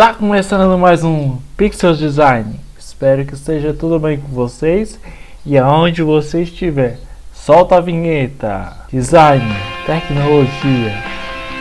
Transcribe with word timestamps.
Está 0.00 0.14
começando 0.14 0.78
mais 0.78 1.04
um 1.04 1.36
Pixel 1.58 1.92
Design. 1.92 2.58
Espero 2.78 3.22
que 3.26 3.34
esteja 3.34 3.74
tudo 3.74 3.98
bem 3.98 4.16
com 4.16 4.28
vocês 4.28 4.98
e 5.44 5.58
aonde 5.58 6.02
você 6.02 6.40
estiver. 6.40 6.98
Solta 7.34 7.76
a 7.76 7.80
vinheta. 7.82 8.72
Design, 8.90 9.44
tecnologia, 9.84 11.04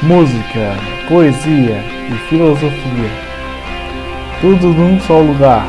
música, 0.02 0.74
poesia 1.10 1.84
e 2.08 2.30
filosofia. 2.30 3.12
Tudo 4.40 4.68
num 4.68 5.02
só 5.02 5.20
lugar. 5.20 5.68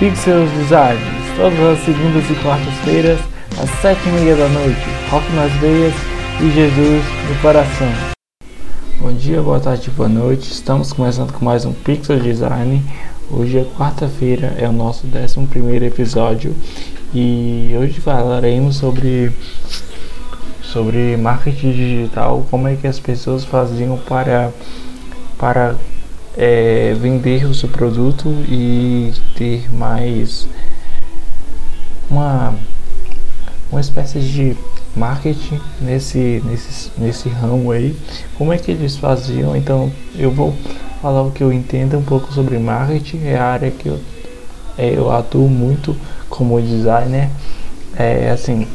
Pixel 0.00 0.44
Design, 0.58 0.98
todas 1.36 1.60
as 1.60 1.84
segundas 1.84 2.28
e 2.28 2.34
quartas-feiras, 2.42 3.20
às 3.62 3.70
sete 3.80 4.00
e 4.08 4.10
meia 4.10 4.34
da 4.34 4.48
noite. 4.48 4.88
Rock 5.08 5.32
nas 5.34 5.52
veias 5.60 5.94
e 6.40 6.50
Jesus 6.50 7.04
no 7.28 7.40
coração. 7.40 8.21
Bom 9.02 9.12
dia, 9.14 9.42
boa 9.42 9.58
tarde, 9.58 9.90
boa 9.90 10.08
noite. 10.08 10.52
Estamos 10.52 10.92
começando 10.92 11.32
com 11.32 11.44
mais 11.44 11.64
um 11.64 11.72
Pixel 11.72 12.20
Design. 12.20 12.80
Hoje 13.28 13.58
é 13.58 13.64
quarta-feira, 13.76 14.54
é 14.56 14.68
o 14.68 14.72
nosso 14.72 15.08
11 15.08 15.84
episódio 15.84 16.54
e 17.12 17.74
hoje 17.76 17.98
falaremos 17.98 18.76
sobre 18.76 19.32
sobre 20.62 21.16
marketing 21.16 21.72
digital, 21.72 22.46
como 22.48 22.68
é 22.68 22.76
que 22.76 22.86
as 22.86 23.00
pessoas 23.00 23.44
faziam 23.44 23.98
para 23.98 24.52
para 25.36 25.74
é, 26.36 26.94
vender 26.94 27.44
o 27.46 27.54
seu 27.54 27.68
produto 27.68 28.28
e 28.48 29.12
ter 29.34 29.68
mais 29.74 30.46
uma 32.08 32.54
uma 33.68 33.80
espécie 33.80 34.20
de 34.20 34.56
marketing 34.96 35.60
nesse, 35.80 36.42
nesse, 36.44 36.90
nesse 36.98 37.28
ramo 37.28 37.70
aí. 37.70 37.96
Como 38.36 38.52
é 38.52 38.58
que 38.58 38.70
eles 38.70 38.96
faziam? 38.96 39.56
Então 39.56 39.90
eu 40.16 40.30
vou 40.30 40.54
falar 41.00 41.22
o 41.22 41.30
que 41.30 41.42
eu 41.42 41.52
entendo 41.52 41.98
um 41.98 42.02
pouco 42.02 42.32
sobre 42.32 42.58
marketing. 42.58 43.24
É 43.24 43.36
a 43.36 43.44
área 43.44 43.70
que 43.70 43.88
eu, 43.88 44.00
é, 44.76 44.96
eu 44.96 45.10
atuo 45.10 45.48
muito 45.48 45.96
como 46.28 46.60
designer. 46.60 47.28
É 47.96 48.30
assim, 48.30 48.66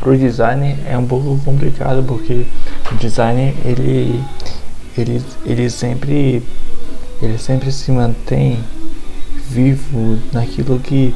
para 0.00 0.10
o 0.10 0.16
designer 0.16 0.76
é 0.86 0.96
um 0.98 1.06
pouco 1.06 1.38
complicado 1.44 2.04
porque 2.06 2.44
o 2.92 2.94
designer 2.96 3.54
ele, 3.64 4.22
ele, 4.96 5.22
ele 5.46 5.70
sempre 5.70 6.42
ele 7.22 7.38
sempre 7.38 7.72
se 7.72 7.90
mantém 7.90 8.58
vivo 9.48 10.18
naquilo 10.32 10.78
que 10.78 11.14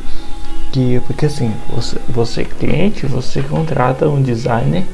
que 0.72 1.00
porque 1.06 1.27
assim 1.27 1.52
você, 1.74 1.98
você 2.08 2.44
cliente 2.44 3.06
você 3.06 3.42
contrata 3.42 4.08
um 4.08 4.22
designer 4.22 4.84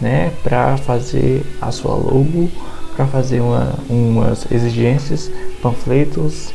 né 0.00 0.32
para 0.42 0.76
fazer 0.76 1.44
a 1.60 1.70
sua 1.70 1.94
logo 1.94 2.50
para 2.96 3.06
fazer 3.06 3.40
uma, 3.40 3.74
umas 3.88 4.50
exigências 4.50 5.30
panfletos 5.60 6.52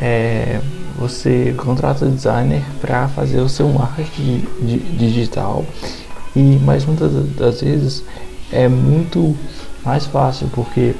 é, 0.00 0.60
você 0.98 1.54
contrata 1.56 2.06
o 2.06 2.10
designer 2.10 2.62
para 2.80 3.06
fazer 3.08 3.40
o 3.40 3.48
seu 3.48 3.68
marketing 3.68 4.44
digital. 4.98 5.64
E 6.34 6.58
mas 6.64 6.84
muitas 6.84 7.12
das 7.36 7.60
vezes 7.60 8.02
é 8.50 8.68
muito 8.68 9.36
mais 9.84 10.06
fácil 10.06 10.48
porque 10.52 10.94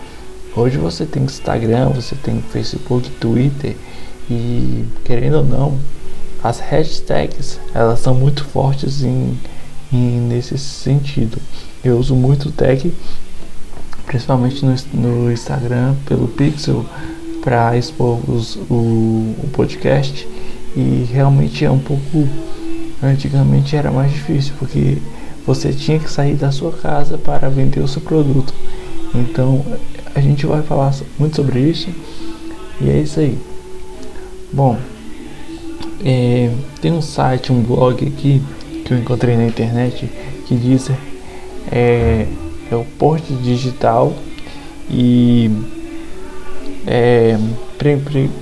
hoje 0.57 0.79
você 0.79 1.05
tem 1.05 1.25
Instagram 1.25 1.91
você 1.91 2.15
tem 2.15 2.41
Facebook 2.51 3.09
Twitter 3.13 3.77
e 4.31 4.85
querendo 5.05 5.39
ou 5.39 5.45
não 5.45 5.79
as 6.43 6.61
hashtags 6.61 7.61
elas 7.75 8.01
são 8.01 8.15
muito 8.15 8.45
fortes 8.45 9.03
em, 9.03 9.39
em 9.93 10.21
nesse 10.21 10.59
sentido. 10.59 11.39
Eu 11.85 11.99
uso 11.99 12.15
muito 12.15 12.51
tag, 12.51 12.93
principalmente 14.07 14.65
no, 14.65 14.75
no 14.95 15.33
Instagram 15.33 15.95
pelo 16.07 16.29
Pixel 16.29 16.85
para 17.43 17.77
expor 17.77 18.19
os, 18.29 18.57
o, 18.71 19.35
o 19.43 19.51
podcast 19.53 20.29
e 20.77 21.07
realmente 21.13 21.65
é 21.65 21.71
um 21.71 21.79
pouco 21.79 22.29
antigamente 23.03 23.75
era 23.75 23.91
mais 23.91 24.13
difícil 24.13 24.55
porque 24.59 24.99
você 25.45 25.73
tinha 25.73 25.99
que 25.99 26.09
sair 26.11 26.35
da 26.35 26.53
sua 26.53 26.73
casa 26.73 27.19
para 27.19 27.49
vender 27.49 27.81
o 27.81 27.89
seu 27.89 28.01
produto. 28.01 28.55
Então 29.15 29.65
a 30.15 30.21
gente 30.21 30.47
vai 30.47 30.63
falar 30.63 30.95
muito 31.19 31.37
sobre 31.37 31.59
isso 31.61 31.89
e 32.81 32.89
é 32.89 32.99
isso 33.01 33.19
aí. 33.19 33.39
Bom, 34.53 34.79
é, 36.05 36.51
tem 36.81 36.93
um 36.93 37.03
site, 37.03 37.53
um 37.53 37.63
blog 37.63 38.07
aqui 38.07 38.43
que 38.85 38.93
eu 38.93 38.99
encontrei 38.99 39.37
na 39.37 39.45
internet 39.45 40.11
que 40.47 40.57
diz 40.57 40.91
é, 41.71 42.27
é 42.71 42.75
o 42.75 42.85
Porte 42.99 43.33
Digital 43.35 44.13
e 44.91 45.51
é, 46.87 47.39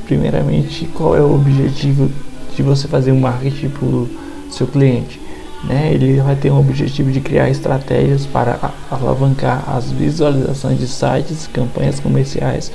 primeiramente 0.06 0.86
qual 0.94 1.16
é 1.16 1.20
o 1.20 1.34
objetivo 1.34 2.10
de 2.56 2.62
você 2.62 2.88
fazer 2.88 3.12
um 3.12 3.20
marketing 3.20 3.68
para 3.68 3.86
o 3.86 4.08
seu 4.50 4.66
cliente. 4.66 5.20
Né? 5.64 5.92
Ele 5.92 6.20
vai 6.20 6.36
ter 6.36 6.50
um 6.50 6.58
objetivo 6.58 7.10
de 7.12 7.20
criar 7.20 7.50
estratégias 7.50 8.24
para 8.24 8.58
alavancar 8.90 9.64
as 9.68 9.92
visualizações 9.92 10.78
de 10.78 10.88
sites, 10.88 11.46
campanhas 11.46 12.00
comerciais, 12.00 12.72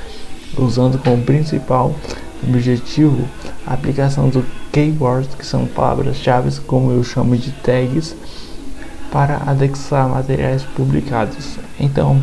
usando 0.58 1.00
como 1.00 1.24
principal 1.24 1.96
objetivo 2.48 3.28
a 3.66 3.74
aplicação 3.74 4.30
do 4.30 4.46
keywords, 4.76 5.34
que 5.36 5.46
são 5.46 5.66
palavras-chave, 5.66 6.60
como 6.68 6.92
eu 6.92 7.02
chamo 7.02 7.38
de 7.38 7.52
tags, 7.52 8.14
para 9.10 9.42
anexar 9.50 10.10
materiais 10.10 10.64
publicados. 10.64 11.58
Então, 11.80 12.22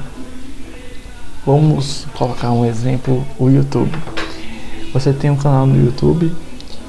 vamos 1.47 2.07
colocar 2.15 2.53
um 2.53 2.67
exemplo: 2.67 3.25
o 3.39 3.49
YouTube. 3.49 3.97
Você 4.93 5.15
tem 5.15 5.31
um 5.31 5.37
canal 5.37 5.67
no 5.67 5.83
YouTube 5.83 6.31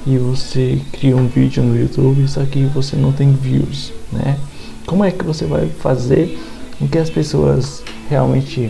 e 0.05 0.17
você 0.17 0.81
cria 0.91 1.15
um 1.15 1.27
vídeo 1.27 1.63
no 1.63 1.79
YouTube, 1.79 2.27
só 2.27 2.43
que 2.43 2.65
você 2.65 2.97
não 2.97 3.13
tem 3.13 3.31
views, 3.31 3.93
né? 4.11 4.37
Como 4.85 5.05
é 5.05 5.11
que 5.11 5.23
você 5.23 5.45
vai 5.45 5.69
fazer 5.69 6.37
com 6.77 6.89
que 6.89 6.97
as 6.97 7.09
pessoas 7.09 7.81
realmente 8.09 8.69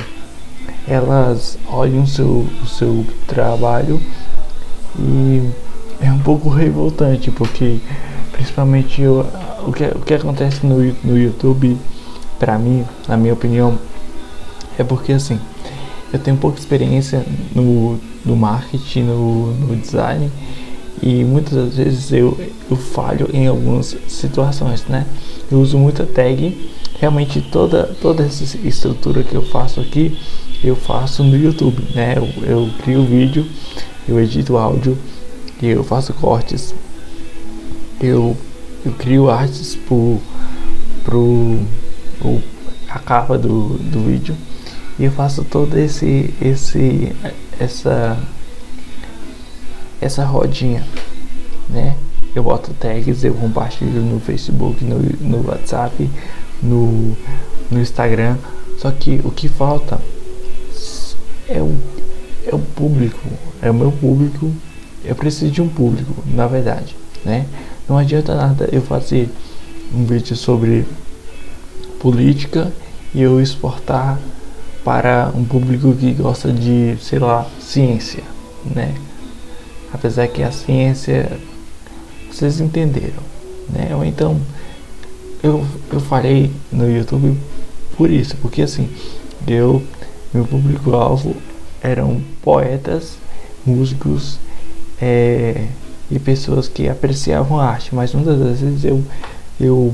elas 0.87 1.57
olhem 1.67 2.03
o 2.03 2.07
seu, 2.07 2.45
o 2.61 2.67
seu 2.67 3.03
trabalho 3.25 3.99
e 4.99 5.49
é 6.03 6.12
um 6.12 6.19
pouco 6.19 6.50
revoltante 6.50 7.31
porque 7.31 7.80
principalmente 8.31 9.02
eu, 9.02 9.25
o, 9.66 9.72
que, 9.72 9.84
o 9.84 10.00
que 10.00 10.14
acontece 10.14 10.66
no, 10.66 10.78
no 11.03 11.18
YouTube 11.18 11.78
para 12.40 12.58
mim, 12.58 12.86
na 13.08 13.16
minha 13.16 13.34
opinião, 13.34 13.78
é 14.78 14.84
porque 14.84 15.14
assim 15.14 15.40
eu 16.12 16.19
tenho 16.19 16.38
pouca 16.38 16.59
experiência 16.59 17.25
no, 17.56 17.97
no 18.24 18.36
marketing, 18.36 19.03
no, 19.03 19.53
no 19.53 19.75
design 19.75 20.30
e 21.02 21.24
muitas 21.24 21.53
das 21.53 21.78
vezes 21.78 22.12
eu, 22.12 22.38
eu 22.70 22.78
falho 22.78 23.30
em 23.34 23.47
algumas 23.47 23.97
situações, 24.08 24.85
né? 24.85 25.06
Eu 25.52 25.59
uso 25.59 25.78
muita 25.78 26.06
tag, 26.06 26.72
realmente 27.00 27.41
toda, 27.41 27.96
toda 28.02 28.24
essa 28.24 28.58
estrutura 28.58 29.24
que 29.24 29.35
eu 29.35 29.41
faço 29.41 29.80
aqui 29.80 30.18
eu 30.64 30.75
faço 30.75 31.24
no 31.24 31.35
YouTube, 31.35 31.84
né? 31.94 32.16
Eu, 32.16 32.28
eu 32.47 32.70
crio 32.84 33.02
o 33.02 33.06
vídeo, 33.06 33.46
eu 34.08 34.20
edito 34.20 34.58
áudio, 34.58 34.97
eu 35.68 35.84
faço 35.84 36.13
cortes, 36.13 36.74
eu, 38.01 38.35
eu 38.85 38.91
crio 38.94 39.29
artes 39.29 39.75
pro, 39.75 40.19
pro, 41.03 41.59
a 42.90 43.00
capa 43.00 43.38
do, 43.38 43.78
do 43.78 44.06
vídeo 44.06 44.35
e 45.00 45.06
eu 45.06 45.12
faço 45.12 45.44
todo 45.44 45.78
esse 45.78 46.34
esse 46.41 47.16
essa 47.59 48.18
essa 50.00 50.25
rodinha, 50.25 50.85
né? 51.69 51.96
Eu 52.35 52.44
boto 52.44 52.73
tags, 52.73 53.23
eu 53.23 53.34
compartilho 53.34 54.02
no 54.02 54.19
Facebook, 54.19 54.84
no, 54.84 55.00
no 55.00 55.47
WhatsApp, 55.47 56.09
no, 56.62 57.16
no 57.69 57.79
Instagram. 57.79 58.38
Só 58.79 58.91
que 58.91 59.22
o 59.23 59.29
que 59.29 59.47
falta 59.47 60.00
é 61.47 61.62
o, 61.62 61.75
é 62.46 62.53
o 62.53 62.59
público, 62.59 63.22
é 63.62 63.69
o 63.69 63.73
meu 63.73 63.91
público. 63.91 64.52
Eu 65.03 65.16
preciso 65.16 65.52
de 65.52 65.61
um 65.61 65.67
público, 65.67 66.23
na 66.28 66.47
verdade, 66.47 66.96
né? 67.26 67.46
Não 67.88 67.97
adianta 67.97 68.35
nada 68.35 68.70
eu 68.72 68.82
fazer 68.82 69.29
um 69.94 70.05
vídeo 70.05 70.35
sobre 70.35 70.85
política 72.00 72.72
e 73.14 73.22
eu 73.22 73.41
exportar 73.41 74.20
para 74.84 75.32
um 75.35 75.44
público 75.44 75.94
que 75.94 76.14
gosta 76.14 76.52
de, 76.52 76.97
sei 77.02 77.20
lá, 77.20 77.47
ciência, 77.59 78.23
né? 78.66 78.94
Apesar 79.91 80.28
que 80.28 80.41
a 80.41 80.52
ciência 80.52 81.38
vocês 82.32 82.59
entenderam, 82.59 83.23
né? 83.70 83.96
Ou 83.96 84.03
então 84.03 84.40
eu, 85.41 85.66
eu 85.91 85.99
farei 85.99 86.52
no 86.72 86.90
YouTube 86.90 87.38
por 87.96 88.09
isso, 88.09 88.35
porque 88.38 88.61
assim, 88.61 88.90
eu 89.47 89.84
meu 90.34 90.46
público-alvo 90.46 91.35
eram 91.82 92.22
poetas, 92.41 93.17
músicos 93.66 94.40
é, 95.05 95.67
e 96.09 96.17
pessoas 96.17 96.70
que 96.70 96.88
apreciavam 96.88 97.59
a 97.59 97.66
arte, 97.66 97.94
mas 97.94 98.14
muitas 98.14 98.40
das 98.40 98.61
vezes 98.61 98.85
eu, 98.85 99.03
eu, 99.59 99.94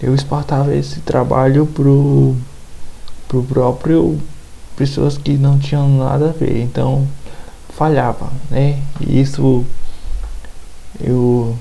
eu 0.00 0.14
exportava 0.14 0.72
esse 0.72 1.00
trabalho 1.00 1.66
pro, 1.66 2.36
pro 3.26 3.42
próprio 3.42 4.20
pessoas 4.76 5.18
que 5.18 5.32
não 5.32 5.58
tinham 5.58 5.88
nada 5.98 6.28
a 6.28 6.32
ver, 6.32 6.62
então 6.62 7.04
falhava, 7.70 8.30
né? 8.48 8.78
E 9.00 9.20
isso 9.20 9.64
eu 11.00 11.58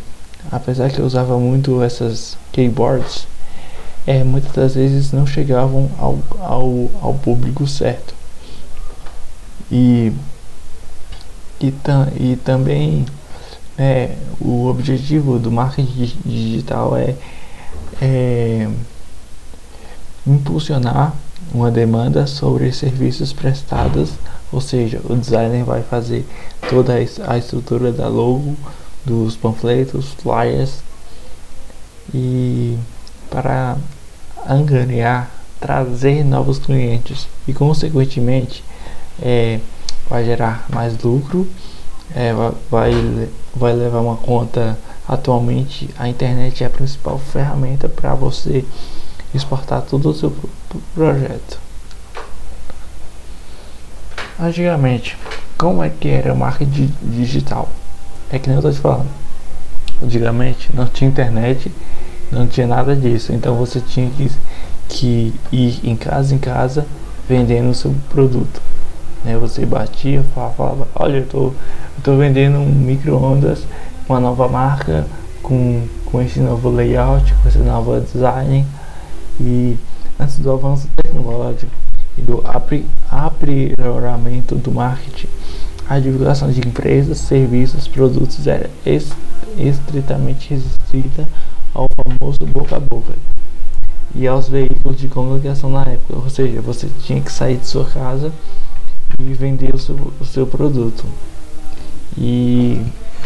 apesar 0.51 0.91
que 0.91 0.99
eu 0.99 1.05
usava 1.05 1.39
muito 1.39 1.81
essas 1.81 2.37
keyboards, 2.51 3.27
é, 4.05 4.23
muitas 4.23 4.51
das 4.51 4.75
vezes 4.75 5.11
não 5.11 5.25
chegavam 5.25 5.89
ao, 5.97 6.19
ao, 6.39 6.89
ao 7.01 7.13
público 7.15 7.65
certo. 7.65 8.13
E, 9.71 10.11
e, 11.61 11.71
tam, 11.71 12.07
e 12.19 12.35
também 12.35 13.05
é, 13.77 14.15
o 14.39 14.67
objetivo 14.67 15.39
do 15.39 15.51
marketing 15.51 16.13
digital 16.25 16.95
é, 16.97 17.15
é 18.01 18.69
impulsionar 20.25 21.13
uma 21.53 21.71
demanda 21.71 22.27
sobre 22.27 22.71
serviços 22.71 23.33
prestados, 23.33 24.11
ou 24.51 24.61
seja, 24.61 25.01
o 25.05 25.15
designer 25.15 25.63
vai 25.63 25.81
fazer 25.81 26.25
toda 26.69 26.93
a 26.93 27.37
estrutura 27.37 27.91
da 27.91 28.07
logo, 28.07 28.55
dos 29.03 29.35
panfletos, 29.35 30.13
flyers 30.19 30.83
e 32.13 32.77
para 33.29 33.77
angariar, 34.47 35.31
trazer 35.59 36.23
novos 36.23 36.59
clientes. 36.59 37.27
E 37.47 37.53
consequentemente 37.53 38.63
é, 39.21 39.59
vai 40.11 40.25
gerar 40.25 40.65
mais 40.69 41.01
lucro, 41.01 41.47
é, 42.13 42.33
vai, 42.69 42.91
vai 43.55 43.73
levar 43.73 44.01
uma 44.01 44.17
conta. 44.17 44.77
Atualmente 45.07 45.89
a 45.97 46.07
internet 46.07 46.63
é 46.63 46.67
a 46.67 46.69
principal 46.69 47.17
ferramenta 47.17 47.87
para 47.87 48.13
você 48.13 48.65
exportar 49.33 49.81
todo 49.81 50.09
o 50.09 50.13
seu 50.13 50.33
projeto. 50.93 51.59
Antigamente, 54.39 55.17
como 55.57 55.81
é 55.81 55.89
que 55.89 56.09
era 56.09 56.33
o 56.33 56.37
marketing 56.37 56.93
digital? 57.01 57.69
É 58.29 58.37
que 58.37 58.49
nem 58.49 58.57
eu 58.57 58.61
tô 58.61 58.71
te 58.71 58.79
falando. 58.79 59.09
Antigamente 60.03 60.69
não 60.73 60.87
tinha 60.87 61.09
internet, 61.09 61.71
não 62.31 62.47
tinha 62.47 62.67
nada 62.67 62.95
disso. 62.95 63.31
Então 63.31 63.55
você 63.55 63.79
tinha 63.79 64.09
que, 64.09 64.31
que 64.89 65.33
ir 65.51 65.79
em 65.83 65.95
casa 65.95 66.35
em 66.35 66.37
casa 66.37 66.85
vendendo 67.29 67.69
o 67.69 67.75
seu 67.75 67.95
produto. 68.09 68.61
Né? 69.23 69.37
Você 69.37 69.65
batia, 69.65 70.23
falava, 70.33 70.53
falava 70.53 70.87
olha, 70.95 71.17
eu 71.17 71.27
tô, 71.27 71.47
eu 71.47 72.03
tô 72.03 72.17
vendendo 72.17 72.57
um 72.57 72.65
micro-ondas, 72.65 73.63
uma 74.07 74.19
nova 74.19 74.47
marca, 74.47 75.05
com, 75.41 75.87
com 76.05 76.21
esse 76.21 76.39
novo 76.39 76.69
layout, 76.69 77.33
com 77.41 77.49
esse 77.49 77.57
novo 77.57 77.99
design 77.99 78.65
e 79.39 79.77
antes 80.19 80.37
do 80.37 80.51
avanço 80.51 80.87
tecnológico 80.95 81.71
e 82.17 82.21
do 82.21 82.43
aprimoramento 83.09 84.55
do 84.55 84.71
marketing, 84.71 85.27
a 85.89 85.99
divulgação 85.99 86.51
de 86.51 86.59
empresas, 86.61 87.17
serviços, 87.17 87.87
produtos 87.87 88.47
era 88.47 88.69
estritamente 89.57 90.53
restrita 90.53 91.27
ao 91.73 91.87
famoso 91.95 92.39
boca 92.45 92.77
a 92.77 92.79
boca 92.79 93.13
e 94.13 94.27
aos 94.27 94.47
veículos 94.47 94.99
de 94.99 95.07
comunicação 95.07 95.69
na 95.69 95.81
época. 95.83 96.15
Ou 96.15 96.29
seja, 96.29 96.61
você 96.61 96.87
tinha 97.03 97.21
que 97.21 97.31
sair 97.31 97.57
de 97.57 97.67
sua 97.67 97.85
casa 97.85 98.31
e 99.29 99.33
vender 99.33 99.73
o 99.73 99.77
seu, 99.77 99.95
o 100.19 100.25
seu 100.25 100.45
produto. 100.47 101.05
E 102.17 102.81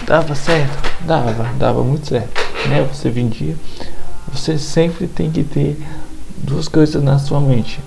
dava 0.06 0.36
certo? 0.36 0.92
Dava, 1.06 1.50
dava 1.58 1.84
muito 1.84 2.08
certo. 2.08 2.42
Né? 2.70 2.88
Você 2.92 3.10
vendia. 3.10 3.56
Você 4.32 4.58
sempre 4.58 5.08
tem 5.08 5.32
que 5.32 5.44
ter 5.44 5.78
duas 6.38 6.68
coisas 6.68 7.02
na 7.04 7.18
sua 7.20 7.40
mente. 7.40 7.80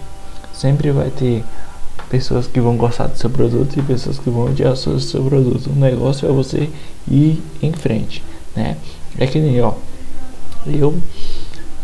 Sempre 0.53 0.91
vai 0.91 1.11
ter 1.11 1.45
pessoas 2.09 2.47
que 2.47 2.61
vão 2.61 2.77
gostar 2.77 3.07
do 3.07 3.19
seu 3.19 3.31
produto 3.31 3.79
e 3.79 3.83
pessoas 3.83 4.19
que 4.19 4.31
vão 4.31 4.47
odiar 4.47 4.73
o 4.73 4.77
seu, 4.77 4.99
seu 4.99 5.23
produto. 5.23 5.71
O 5.71 5.79
negócio 5.79 6.29
é 6.29 6.33
você 6.33 6.69
ir 7.07 7.43
em 7.63 7.73
frente, 7.73 8.25
né? 8.57 8.77
É 9.19 9.27
que 9.27 9.39
nem, 9.39 9.61
ó, 9.61 9.75
eu, 10.67 10.97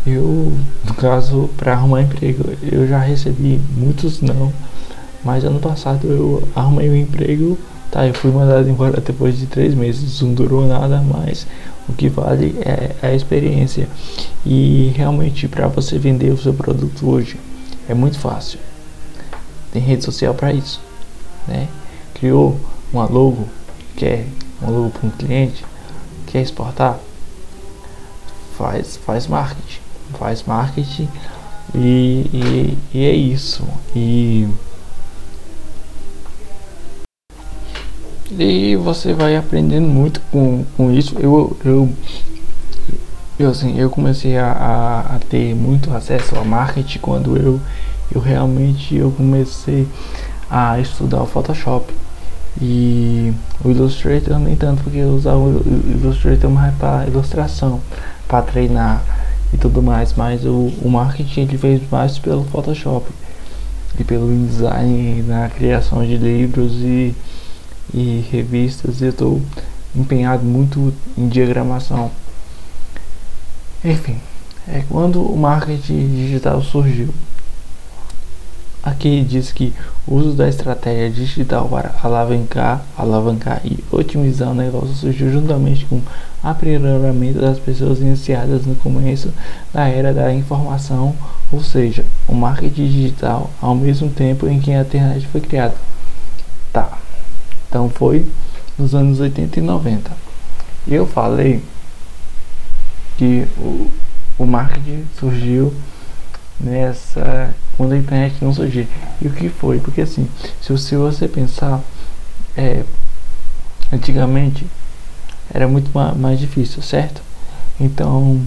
eu, 0.05 0.53
no 0.83 0.93
caso, 0.95 1.49
para 1.57 1.73
arrumar 1.73 2.01
emprego, 2.01 2.43
eu 2.63 2.87
já 2.87 2.99
recebi 2.99 3.61
muitos 3.75 4.21
não, 4.21 4.51
mas 5.25 5.43
ano 5.43 5.59
passado 5.59 6.07
eu 6.07 6.47
arrumei 6.55 6.87
um 6.87 6.95
emprego, 6.95 7.57
tá? 7.89 8.05
Eu 8.05 8.13
fui 8.13 8.29
mandado 8.29 8.69
embora 8.69 9.01
depois 9.01 9.39
de 9.39 9.47
três 9.47 9.73
meses, 9.73 10.21
não 10.21 10.35
durou 10.35 10.67
nada, 10.67 11.01
mas 11.01 11.47
o 11.89 11.93
que 11.93 12.07
vale 12.07 12.55
é, 12.61 12.91
é 13.01 13.07
a 13.07 13.15
experiência. 13.15 13.89
E 14.45 14.93
realmente, 14.95 15.47
para 15.47 15.67
você 15.67 15.97
vender 15.97 16.31
o 16.31 16.37
seu 16.37 16.53
produto 16.53 17.09
hoje, 17.09 17.37
é 17.89 17.93
muito 17.95 18.19
fácil. 18.19 18.59
Tem 19.73 19.81
rede 19.81 20.05
social 20.05 20.35
para 20.35 20.53
isso, 20.53 20.79
né? 21.47 21.67
Criou 22.13 22.59
uma 22.93 23.05
logo, 23.05 23.47
quer 23.97 24.27
uma 24.61 24.69
logo 24.69 24.91
para 24.91 25.07
um 25.07 25.11
cliente, 25.11 25.65
quer 26.27 26.43
exportar, 26.43 26.99
faz, 28.55 28.95
faz 28.97 29.25
marketing, 29.25 29.79
faz 30.19 30.43
marketing 30.43 31.09
e, 31.73 32.29
e, 32.31 32.77
e 32.93 33.05
é 33.05 33.11
isso. 33.11 33.63
E 33.95 34.47
E 38.37 38.75
você 38.75 39.13
vai 39.13 39.37
aprendendo 39.37 39.87
muito 39.87 40.19
com, 40.31 40.65
com 40.75 40.91
isso. 40.91 41.15
Eu, 41.19 41.55
eu, 41.63 41.89
eu, 43.39 43.49
assim, 43.49 43.79
eu 43.79 43.89
comecei 43.89 44.37
a, 44.37 44.51
a, 44.51 45.15
a 45.15 45.19
ter 45.19 45.55
muito 45.55 45.93
acesso 45.93 46.37
a 46.37 46.43
marketing 46.43 46.99
quando 46.99 47.37
eu, 47.37 47.61
eu 48.13 48.19
realmente 48.19 48.95
eu 48.95 49.09
comecei 49.11 49.87
a 50.49 50.79
estudar 50.79 51.23
o 51.23 51.25
Photoshop. 51.25 51.93
E 52.61 53.33
o 53.63 53.69
Illustrator 53.69 54.37
nem 54.39 54.55
tanto, 54.55 54.83
porque 54.83 54.99
eu 54.99 55.09
usava 55.09 55.37
o 55.37 55.63
Illustrator 56.01 56.49
mais 56.49 56.73
para 56.75 57.05
ilustração, 57.07 57.81
para 58.27 58.41
treinar 58.41 59.03
e 59.53 59.57
tudo 59.57 59.81
mais. 59.81 60.13
Mas 60.13 60.43
o, 60.45 60.71
o 60.81 60.89
marketing 60.89 61.41
ele 61.41 61.57
fez 61.57 61.81
mais 61.89 62.19
pelo 62.19 62.43
Photoshop 62.45 63.05
e 63.97 64.03
pelo 64.03 64.27
design 64.45 65.23
na 65.23 65.47
criação 65.49 66.05
de 66.05 66.17
livros 66.17 66.73
e 66.81 67.15
e 67.93 68.25
revistas 68.31 69.01
eu 69.01 69.09
estou 69.09 69.41
empenhado 69.95 70.43
muito 70.43 70.93
em 71.17 71.27
diagramação. 71.27 72.11
Enfim, 73.83 74.19
é 74.67 74.83
quando 74.89 75.21
o 75.21 75.37
marketing 75.37 76.07
digital 76.15 76.61
surgiu. 76.61 77.13
Aqui 78.81 79.23
diz 79.27 79.51
que 79.51 79.73
o 80.05 80.13
uso 80.15 80.33
da 80.33 80.47
estratégia 80.47 81.09
digital 81.09 81.67
para 81.67 81.95
alavancar, 82.03 82.85
alavancar 82.95 83.61
e 83.65 83.83
otimizar 83.91 84.51
o 84.51 84.53
negócio 84.53 84.93
surgiu 84.93 85.31
juntamente 85.31 85.85
com 85.85 85.95
o 85.95 86.03
aprimoramento 86.43 87.39
das 87.39 87.57
pessoas 87.57 87.99
iniciadas 87.99 88.63
no 88.65 88.75
começo 88.75 89.33
da 89.73 89.87
era 89.87 90.13
da 90.13 90.31
informação, 90.31 91.15
ou 91.51 91.63
seja, 91.63 92.05
o 92.27 92.35
marketing 92.35 92.87
digital 92.87 93.49
ao 93.59 93.73
mesmo 93.73 94.09
tempo 94.09 94.47
em 94.47 94.59
que 94.59 94.71
a 94.71 94.81
internet 94.81 95.25
foi 95.27 95.41
criada. 95.41 95.75
Tá. 96.71 97.04
Então 97.67 97.89
foi 97.89 98.27
nos 98.77 98.93
anos 98.93 99.19
80 99.19 99.59
e 99.59 99.61
90. 99.61 100.11
E 100.87 100.93
eu 100.93 101.05
falei 101.07 101.63
que 103.17 103.47
o, 103.57 103.89
o 104.37 104.45
marketing 104.45 105.05
surgiu 105.17 105.73
nessa 106.59 107.53
quando 107.77 107.93
a 107.93 107.97
internet 107.97 108.35
não 108.41 108.53
surgiu. 108.53 108.87
E 109.21 109.27
o 109.27 109.31
que 109.31 109.49
foi? 109.49 109.79
Porque 109.79 110.01
assim, 110.01 110.27
se, 110.61 110.77
se 110.77 110.95
você 110.95 111.27
pensar 111.27 111.81
é, 112.55 112.83
antigamente 113.91 114.65
era 115.53 115.67
muito 115.67 115.91
mais, 115.93 116.15
mais 116.17 116.39
difícil, 116.39 116.81
certo? 116.81 117.21
Então 117.79 118.41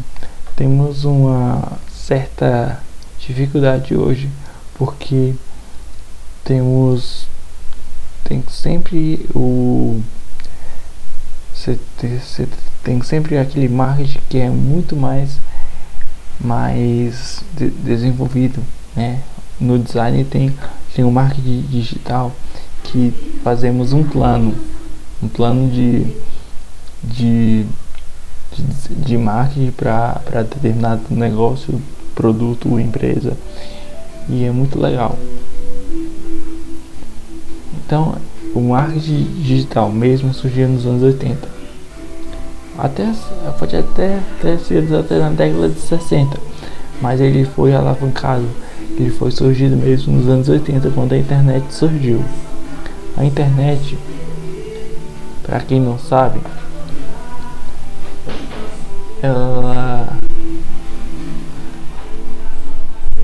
temos 0.56 1.04
uma 1.04 1.78
certa 1.90 2.80
dificuldade 3.18 3.94
hoje 3.94 4.30
porque 4.74 5.34
temos 6.44 7.27
tem 8.28 8.44
sempre 8.50 9.26
o 9.34 10.02
você 11.54 11.78
tem 12.84 13.02
sempre 13.02 13.38
aquele 13.38 13.68
marketing 13.68 14.18
que 14.28 14.38
é 14.38 14.50
muito 14.50 14.94
mais 14.94 15.40
mais 16.38 17.42
de, 17.56 17.70
desenvolvido 17.70 18.62
né? 18.94 19.22
No 19.58 19.78
design 19.78 20.22
tem 20.24 20.54
tem 20.94 21.04
o 21.04 21.10
marketing 21.10 21.62
digital 21.62 22.30
que 22.84 23.12
fazemos 23.42 23.92
um 23.92 24.04
plano 24.04 24.54
um 25.22 25.28
plano 25.28 25.70
de 25.70 26.14
de, 27.02 27.64
de, 28.52 28.94
de 28.94 29.16
marketing 29.16 29.70
para 29.70 30.42
determinado 30.42 31.02
negócio 31.10 31.80
produto 32.14 32.68
ou 32.68 32.80
empresa. 32.80 33.36
E 34.28 34.44
é 34.44 34.50
muito 34.50 34.78
legal 34.78 35.16
então, 37.88 38.16
o 38.54 38.60
marketing 38.60 39.24
digital 39.38 39.90
mesmo 39.90 40.34
surgiu 40.34 40.68
nos 40.68 40.84
anos 40.84 41.02
80. 41.02 41.48
Até, 42.78 43.12
pode 43.58 43.76
até 43.76 44.20
ter 44.42 44.58
sido 44.58 44.96
até 44.96 45.18
na 45.18 45.30
década 45.30 45.70
de 45.70 45.80
60, 45.80 46.38
mas 47.00 47.18
ele 47.18 47.46
foi 47.46 47.74
alavancado 47.74 48.46
ele 48.98 49.10
foi 49.10 49.30
surgido 49.30 49.76
mesmo 49.76 50.12
nos 50.12 50.28
anos 50.28 50.48
80, 50.48 50.90
quando 50.90 51.12
a 51.12 51.18
internet 51.18 51.72
surgiu. 51.72 52.20
A 53.16 53.24
internet, 53.24 53.96
para 55.44 55.60
quem 55.60 55.80
não 55.80 55.96
sabe, 55.96 56.40
ela 59.22 60.18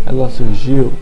ela 0.06 0.30
surgiu 0.30 0.92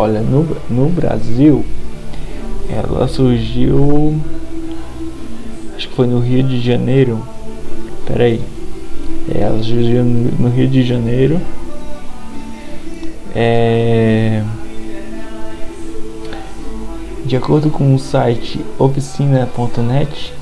Olha, 0.00 0.20
no, 0.20 0.46
no 0.70 0.88
Brasil, 0.88 1.64
ela 2.70 3.08
surgiu. 3.08 4.20
Acho 5.76 5.88
que 5.88 5.94
foi 5.96 6.06
no 6.06 6.20
Rio 6.20 6.44
de 6.44 6.60
Janeiro. 6.60 7.20
Peraí. 8.06 8.40
Ela 9.28 9.60
surgiu 9.60 10.04
no 10.04 10.48
Rio 10.50 10.68
de 10.68 10.84
Janeiro. 10.84 11.40
É, 13.34 14.44
de 17.24 17.36
acordo 17.36 17.68
com 17.68 17.92
o 17.92 17.98
site 17.98 18.64
oficina.net, 18.78 20.32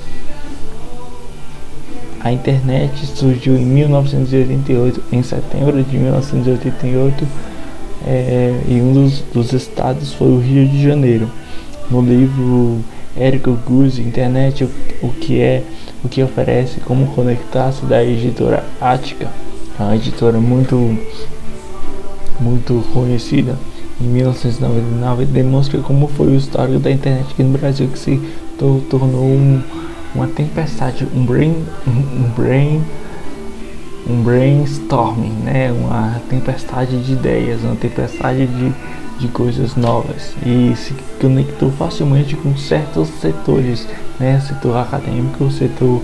a 2.20 2.30
internet 2.30 3.06
surgiu 3.06 3.56
em 3.56 3.64
1988, 3.64 5.02
em 5.10 5.22
setembro 5.22 5.82
de 5.82 5.96
1988 5.96 7.26
é, 8.06 8.54
e 8.68 8.74
um 8.80 8.92
dos, 8.92 9.20
dos, 9.32 9.52
estados 9.52 10.12
foi 10.12 10.28
o 10.28 10.38
Rio 10.38 10.68
de 10.68 10.82
Janeiro. 10.82 11.28
No 11.90 12.00
livro 12.00 12.78
Érico 13.16 13.58
Guzzi, 13.66 14.02
Internet, 14.02 14.64
o, 14.64 14.70
o, 15.02 15.10
que 15.10 15.40
é, 15.40 15.62
o 16.04 16.08
que 16.08 16.22
oferece, 16.22 16.80
como 16.80 17.08
conectar-se 17.08 17.84
da 17.84 18.04
editora 18.04 18.64
Ática, 18.80 19.28
uma 19.78 19.96
editora 19.96 20.38
muito, 20.38 20.96
muito 22.40 22.84
conhecida, 22.92 23.58
em 24.00 24.04
1999, 24.04 25.24
demonstra 25.24 25.80
como 25.80 26.06
foi 26.06 26.28
o 26.28 26.36
histórico 26.36 26.78
da 26.78 26.90
internet 26.90 27.26
aqui 27.30 27.42
no 27.42 27.58
Brasil, 27.58 27.88
que 27.88 27.98
se 27.98 28.20
tornou 28.58 29.24
um, 29.24 29.62
uma 30.14 30.26
tempestade, 30.26 31.06
um 31.14 31.24
brain, 31.24 31.54
um 31.86 32.30
brain 32.36 32.82
um 34.08 34.22
brainstorming, 34.22 35.32
né? 35.44 35.72
uma 35.72 36.20
tempestade 36.28 37.02
de 37.02 37.12
ideias, 37.12 37.62
uma 37.62 37.76
tempestade 37.76 38.46
de, 38.46 38.72
de 39.18 39.28
coisas 39.28 39.74
novas 39.76 40.34
e 40.44 40.74
se 40.76 40.94
conectou 41.20 41.70
facilmente 41.72 42.36
com 42.36 42.56
certos 42.56 43.08
setores, 43.20 43.86
né? 44.18 44.40
setor 44.40 44.76
acadêmico, 44.76 45.50
setor 45.50 46.02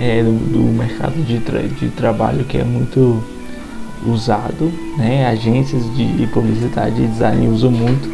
é, 0.00 0.22
do, 0.22 0.32
do, 0.32 0.62
mercado 0.72 1.22
de, 1.24 1.38
tra 1.40 1.62
de 1.62 1.88
trabalho 1.90 2.44
que 2.44 2.58
é 2.58 2.64
muito 2.64 3.22
usado, 4.06 4.72
né? 4.96 5.26
agências 5.26 5.82
de 5.94 6.26
publicidade 6.32 7.02
e 7.02 7.06
design 7.06 7.48
usam 7.48 7.70
muito 7.70 8.10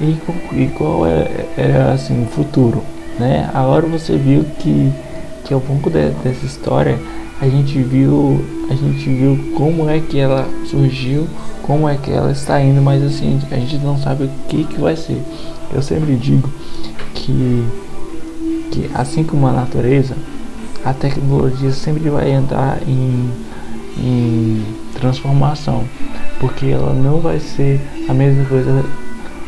e, 0.00 0.18
e 0.52 0.66
qual 0.68 1.06
é, 1.06 1.46
era 1.56 1.92
assim 1.92 2.24
o 2.24 2.26
futuro, 2.26 2.82
né? 3.18 3.48
Agora 3.54 3.86
você 3.86 4.14
viu 4.16 4.44
que 4.58 4.92
que 5.46 5.54
ao 5.54 5.62
longo 5.66 5.88
de, 5.88 6.10
dessa 6.24 6.44
história 6.44 6.98
a 7.40 7.48
gente 7.48 7.82
viu 7.82 8.44
a 8.70 8.74
gente 8.74 9.08
viu 9.08 9.38
como 9.54 9.88
é 9.88 10.00
que 10.00 10.18
ela 10.18 10.48
surgiu 10.64 11.26
como 11.62 11.88
é 11.88 11.96
que 11.96 12.10
ela 12.10 12.30
está 12.30 12.60
indo 12.60 12.80
mas 12.80 13.02
assim 13.02 13.40
a 13.50 13.56
gente 13.56 13.78
não 13.78 13.98
sabe 13.98 14.24
o 14.24 14.30
que 14.48 14.64
que 14.64 14.80
vai 14.80 14.96
ser. 14.96 15.20
Eu 15.72 15.82
sempre 15.82 16.14
digo 16.16 16.48
que 17.14 17.64
que 18.70 18.90
assim 18.94 19.24
como 19.24 19.46
a 19.46 19.52
natureza 19.52 20.16
a 20.84 20.94
tecnologia 20.94 21.72
sempre 21.72 22.08
vai 22.08 22.30
entrar 22.30 22.78
em, 22.86 23.30
em 23.98 24.64
transformação 24.94 25.84
porque 26.38 26.66
ela 26.66 26.92
não 26.92 27.20
vai 27.20 27.40
ser 27.40 27.80
a 28.08 28.14
mesma 28.14 28.44
coisa. 28.44 28.84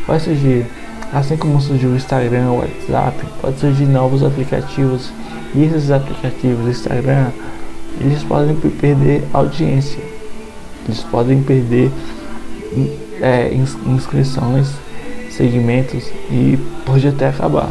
Vai 0.05 0.19
surgir 0.19 0.65
assim 1.13 1.37
como 1.37 1.59
surgiu 1.61 1.89
o 1.89 1.95
Instagram, 1.95 2.51
o 2.51 2.57
WhatsApp 2.59 3.17
pode 3.41 3.59
surgir 3.59 3.85
novos 3.85 4.23
aplicativos 4.23 5.11
e 5.55 5.63
esses 5.63 5.89
aplicativos 5.89 6.67
Instagram 6.67 7.31
eles 7.99 8.23
podem 8.23 8.55
perder 8.55 9.23
audiência, 9.33 10.01
eles 10.85 11.03
podem 11.03 11.41
perder 11.43 11.91
é, 13.21 13.53
inscrições, 13.85 14.69
segmentos 15.29 16.05
e 16.29 16.57
pode 16.85 17.07
até 17.07 17.29
acabar. 17.29 17.69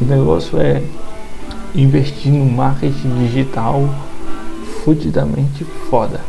O 0.00 0.04
negócio 0.04 0.58
é 0.58 0.82
investir 1.74 2.32
no 2.32 2.44
marketing 2.44 3.26
digital 3.26 3.88
fudidamente 4.84 5.64
foda. 5.90 6.20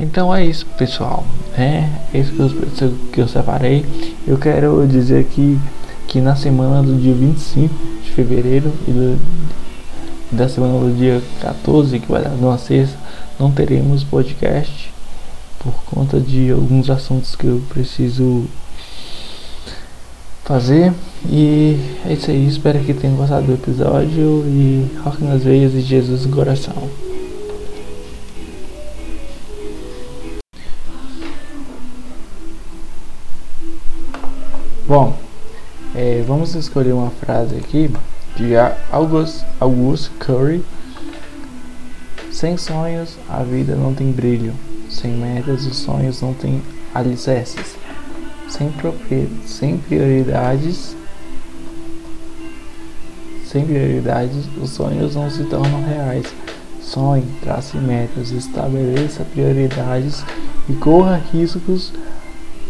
Então 0.00 0.34
é 0.34 0.44
isso, 0.44 0.64
pessoal. 0.78 1.24
É 1.56 1.88
isso 2.14 2.32
que 2.32 2.40
eu, 2.40 2.94
que 3.12 3.20
eu 3.20 3.28
separei. 3.28 3.84
Eu 4.26 4.38
quero 4.38 4.86
dizer 4.86 5.20
aqui 5.20 5.58
que 6.06 6.20
na 6.20 6.36
semana 6.36 6.82
do 6.82 6.94
dia 6.96 7.14
25 7.14 7.74
de 8.04 8.10
fevereiro 8.12 8.72
e 8.86 8.90
do 8.92 9.18
da 10.30 10.48
semana 10.48 10.78
do 10.78 10.94
dia 10.94 11.22
14, 11.40 11.98
que 11.98 12.10
vai 12.10 12.22
dar 12.22 12.30
numa 12.30 12.58
sexta, 12.58 12.98
não 13.38 13.50
teremos 13.50 14.04
podcast 14.04 14.92
por 15.58 15.72
conta 15.84 16.20
de 16.20 16.50
alguns 16.50 16.90
assuntos 16.90 17.34
que 17.34 17.46
eu 17.46 17.62
preciso 17.68 18.44
fazer. 20.44 20.92
E 21.26 21.78
é 22.06 22.12
isso 22.12 22.30
aí, 22.30 22.46
espero 22.46 22.78
que 22.80 22.94
tenham 22.94 23.16
gostado 23.16 23.46
do 23.46 23.54
episódio 23.54 24.44
e 24.46 24.90
rock 25.02 25.22
nas 25.24 25.42
veias 25.42 25.74
e 25.74 25.80
Jesus 25.80 26.26
no 26.26 26.34
coração. 26.34 26.74
Bom, 34.86 35.14
é, 35.94 36.22
vamos 36.26 36.54
escolher 36.54 36.92
uma 36.92 37.10
frase 37.10 37.56
aqui 37.56 37.90
de 38.38 38.54
August, 38.92 39.44
August 39.58 40.10
Curry. 40.20 40.64
Sem 42.30 42.56
sonhos, 42.56 43.18
a 43.28 43.42
vida 43.42 43.74
não 43.74 43.92
tem 43.92 44.12
brilho. 44.12 44.54
Sem 44.88 45.10
metas, 45.10 45.66
os 45.66 45.76
sonhos 45.76 46.22
não 46.22 46.32
têm 46.32 46.62
alicerces. 46.94 47.76
Sem, 48.48 48.72
sem 49.44 49.76
prioridades, 49.76 50.96
sem 53.44 53.66
prioridades, 53.66 54.46
os 54.62 54.70
sonhos 54.70 55.16
não 55.16 55.28
se 55.28 55.42
tornam 55.44 55.82
reais. 55.84 56.26
Sonhe, 56.80 57.26
trace 57.42 57.76
metas, 57.76 58.30
estabeleça 58.30 59.24
prioridades 59.24 60.24
e 60.68 60.72
corra 60.74 61.20
riscos 61.32 61.92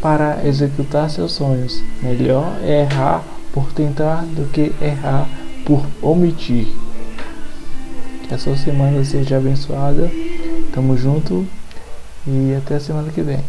para 0.01 0.45
executar 0.45 1.11
seus 1.11 1.33
sonhos. 1.33 1.83
Melhor 2.03 2.57
é 2.63 2.81
errar 2.81 3.23
por 3.53 3.73
tentar 3.73 4.25
do 4.25 4.51
que 4.51 4.73
errar 4.81 5.29
por 5.69 5.85
omitir. 6.01 6.67
Que 8.27 8.35
a 8.35 8.39
sua 8.39 8.57
semana 8.57 9.05
seja 9.05 9.37
abençoada. 9.37 10.11
Tamo 10.73 10.97
junto 10.97 11.47
e 12.27 12.55
até 12.57 12.77
a 12.77 12.81
semana 12.81 13.13
que 13.13 13.21
vem. 13.21 13.41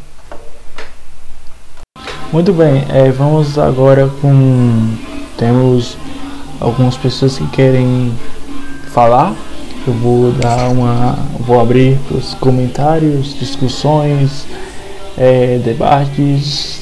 Muito 2.32 2.52
bem, 2.54 2.86
é, 2.90 3.10
vamos 3.10 3.58
agora 3.58 4.08
com. 4.22 4.96
Temos 5.38 5.98
algumas 6.60 6.98
pessoas 6.98 7.38
que 7.38 7.48
querem 7.48 8.14
falar. 8.92 9.34
Eu 9.88 9.94
vou 9.94 10.32
dar 10.34 10.70
uma. 10.70 11.18
Vou 11.40 11.60
abrir 11.60 11.98
os 12.12 12.34
comentários, 12.36 13.34
discussões, 13.40 14.46
é, 15.18 15.58
debates, 15.64 16.78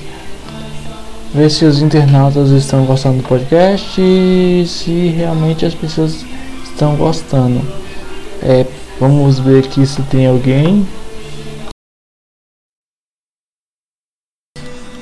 ver 1.34 1.50
se 1.50 1.66
os 1.66 1.82
internautas 1.82 2.50
estão 2.52 2.86
gostando 2.86 3.22
do 3.22 3.28
podcast 3.28 4.00
e 4.00 4.66
se 4.68 5.10
realmente 5.10 5.66
as 5.66 5.76
pessoas 5.76 6.26
estão 6.64 6.96
gostando. 6.96 7.62
É, 8.42 8.66
vamos 9.00 9.40
ver 9.40 9.66
aqui 9.66 9.86
se 9.86 10.02
tem 10.04 10.28
alguém. 10.28 10.88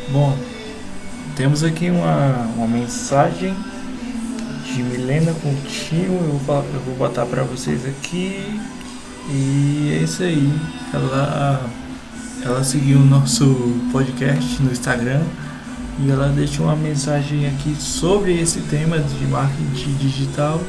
Bom, 0.10 0.36
temos 1.36 1.64
aqui 1.64 1.90
uma, 1.90 2.48
uma 2.56 2.68
mensagem 2.68 3.56
de 4.66 4.82
Milena 4.84 5.34
Coutinho. 5.34 6.14
Eu 6.14 6.38
vou, 6.40 6.56
eu 6.74 6.80
vou 6.82 6.96
botar 6.96 7.26
para 7.26 7.44
vocês 7.44 7.86
aqui. 7.86 8.60
E 9.30 9.98
é 10.00 10.04
isso 10.04 10.24
aí. 10.24 10.52
Ela, 10.94 11.62
ela 12.44 12.64
seguiu 12.64 13.00
o 13.00 13.06
nosso 13.06 13.46
podcast 13.92 14.62
no 14.62 14.72
Instagram 14.72 15.22
e 16.00 16.12
ela 16.12 16.28
deixa 16.30 16.62
uma 16.62 16.76
mensagem 16.76 17.48
aqui 17.48 17.76
sobre 17.76 18.40
esse 18.40 18.62
tema 18.64 19.00
de 19.00 19.26
marketing 19.28 19.96
digital. 19.98 20.60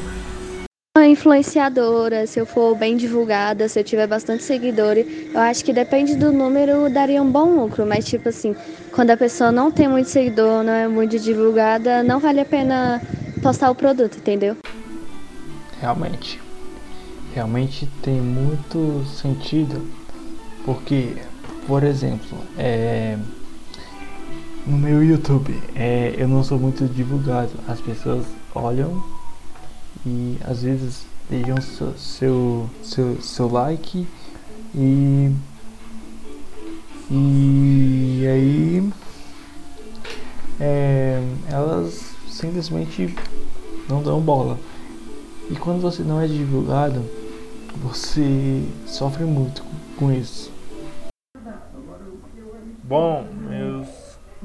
Uma 0.97 1.05
influenciadora, 1.05 2.25
se 2.25 2.39
eu 2.39 2.45
for 2.45 2.75
bem 2.75 2.97
divulgada, 2.97 3.69
se 3.69 3.79
eu 3.79 3.83
tiver 3.83 4.07
bastante 4.07 4.41
seguidores, 4.41 5.05
eu 5.31 5.39
acho 5.39 5.63
que 5.63 5.71
depende 5.71 6.15
do 6.15 6.31
número, 6.31 6.89
daria 6.89 7.21
um 7.21 7.29
bom 7.29 7.61
lucro, 7.61 7.85
mas 7.85 8.05
tipo 8.05 8.29
assim, 8.29 8.55
quando 8.91 9.11
a 9.11 9.17
pessoa 9.17 9.51
não 9.51 9.69
tem 9.69 9.87
muito 9.87 10.09
seguidor, 10.09 10.63
não 10.63 10.73
é 10.73 10.87
muito 10.87 11.19
divulgada, 11.19 12.01
não 12.01 12.19
vale 12.19 12.39
a 12.39 12.45
pena 12.45 12.99
postar 13.43 13.69
o 13.69 13.75
produto, 13.75 14.17
entendeu? 14.17 14.57
Realmente. 15.79 16.39
realmente 17.35 17.87
tem 18.01 18.19
muito 18.19 19.05
sentido, 19.05 19.85
porque, 20.65 21.13
por 21.67 21.83
exemplo, 21.83 22.39
é, 22.57 23.15
no 24.67 24.77
meu 24.77 25.01
YouTube, 25.01 25.57
é, 25.75 26.13
eu 26.17 26.27
não 26.27 26.43
sou 26.43 26.59
muito 26.59 26.85
divulgado. 26.85 27.51
As 27.67 27.79
pessoas 27.79 28.25
olham 28.53 29.01
e 30.05 30.37
às 30.43 30.61
vezes 30.61 31.05
deixam 31.29 31.61
seu, 31.61 31.93
seu, 31.97 32.69
seu, 32.83 33.21
seu 33.21 33.51
like 33.51 34.05
e, 34.75 35.31
e 37.09 38.27
aí 38.27 38.93
é, 40.59 41.21
elas 41.49 42.13
simplesmente 42.29 43.15
não 43.87 44.03
dão 44.03 44.19
bola. 44.19 44.59
E 45.49 45.55
quando 45.55 45.81
você 45.81 46.03
não 46.03 46.19
é 46.19 46.27
divulgado, 46.27 47.05
você 47.81 48.63
sofre 48.85 49.23
muito 49.23 49.63
com 49.97 50.11
isso. 50.11 50.51
Bom, 52.83 53.25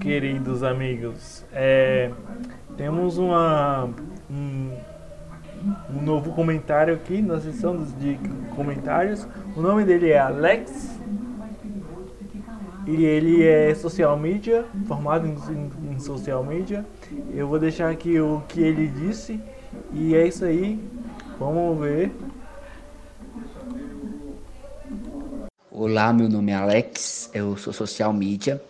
queridos 0.02 0.64
amigos, 0.64 1.44
é, 1.52 2.10
temos 2.76 3.18
uma, 3.18 3.88
um, 4.28 4.76
um 5.94 6.02
novo 6.02 6.32
comentário 6.32 6.92
aqui 6.92 7.22
na 7.22 7.40
seção 7.40 7.84
de 8.00 8.18
comentários. 8.56 9.28
O 9.56 9.60
nome 9.60 9.84
dele 9.84 10.10
é 10.10 10.18
Alex 10.18 10.98
e 12.84 13.04
ele 13.04 13.44
é 13.44 13.72
social 13.76 14.18
media, 14.18 14.64
formado 14.88 15.24
em, 15.24 15.36
em, 15.52 15.92
em, 15.94 15.98
social 16.00 16.42
media. 16.42 16.84
Eu 17.32 17.46
vou 17.46 17.60
deixar 17.60 17.88
aqui 17.88 18.18
o 18.18 18.42
que 18.48 18.60
ele 18.60 18.88
disse 18.88 19.40
e 19.92 20.16
é 20.16 20.26
isso 20.26 20.44
aí. 20.44 20.80
Vamos 21.38 21.78
ver. 21.78 22.10
Olá, 25.70 26.12
meu 26.12 26.28
nome 26.28 26.50
é 26.50 26.56
Alex, 26.56 27.30
eu 27.32 27.56
sou 27.56 27.72
social 27.72 28.12
media. 28.12 28.60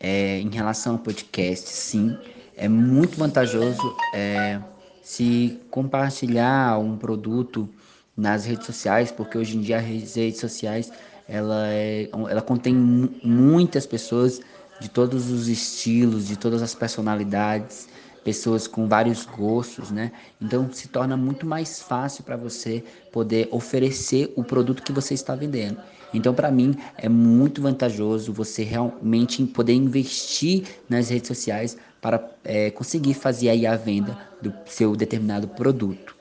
É, 0.00 0.40
em 0.40 0.48
relação 0.48 0.94
ao 0.94 0.98
podcast, 0.98 1.68
sim, 1.68 2.16
é 2.56 2.68
muito 2.68 3.18
vantajoso 3.18 3.94
é, 4.14 4.58
se 5.02 5.60
compartilhar 5.70 6.78
um 6.78 6.96
produto 6.96 7.68
nas 8.16 8.46
redes 8.46 8.64
sociais, 8.64 9.12
porque 9.12 9.36
hoje 9.36 9.58
em 9.58 9.60
dia 9.60 9.78
as 9.78 9.84
redes 9.84 10.40
sociais 10.40 10.90
ela, 11.28 11.68
é, 11.68 12.08
ela 12.28 12.42
contém 12.42 12.74
muitas 12.74 13.86
pessoas 13.86 14.40
de 14.80 14.88
todos 14.88 15.30
os 15.30 15.48
estilos, 15.48 16.26
de 16.26 16.36
todas 16.36 16.62
as 16.62 16.74
personalidades, 16.74 17.86
pessoas 18.24 18.66
com 18.66 18.86
vários 18.88 19.24
gostos, 19.24 19.90
né? 19.90 20.12
Então 20.40 20.70
se 20.72 20.88
torna 20.88 21.16
muito 21.16 21.46
mais 21.46 21.80
fácil 21.80 22.24
para 22.24 22.36
você 22.36 22.84
poder 23.12 23.48
oferecer 23.50 24.32
o 24.36 24.44
produto 24.44 24.82
que 24.82 24.92
você 24.92 25.14
está 25.14 25.34
vendendo. 25.34 25.78
Então 26.12 26.34
para 26.34 26.50
mim 26.50 26.76
é 26.96 27.08
muito 27.08 27.62
vantajoso 27.62 28.32
você 28.32 28.62
realmente 28.62 29.44
poder 29.46 29.74
investir 29.74 30.64
nas 30.88 31.08
redes 31.08 31.28
sociais 31.28 31.76
para 32.00 32.22
é, 32.44 32.70
conseguir 32.70 33.14
fazer 33.14 33.50
aí 33.50 33.66
a 33.66 33.76
venda 33.76 34.18
do 34.40 34.52
seu 34.66 34.96
determinado 34.96 35.48
produto. 35.48 36.16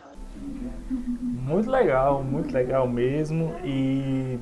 Muito 0.90 1.70
legal, 1.70 2.24
muito 2.24 2.54
legal 2.54 2.88
mesmo 2.88 3.56
e 3.64 4.38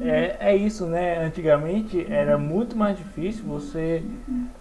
é, 0.00 0.36
é 0.40 0.56
isso, 0.56 0.86
né? 0.86 1.24
Antigamente 1.24 2.04
era 2.10 2.36
muito 2.36 2.76
mais 2.76 2.96
difícil 2.96 3.44
você, 3.44 4.02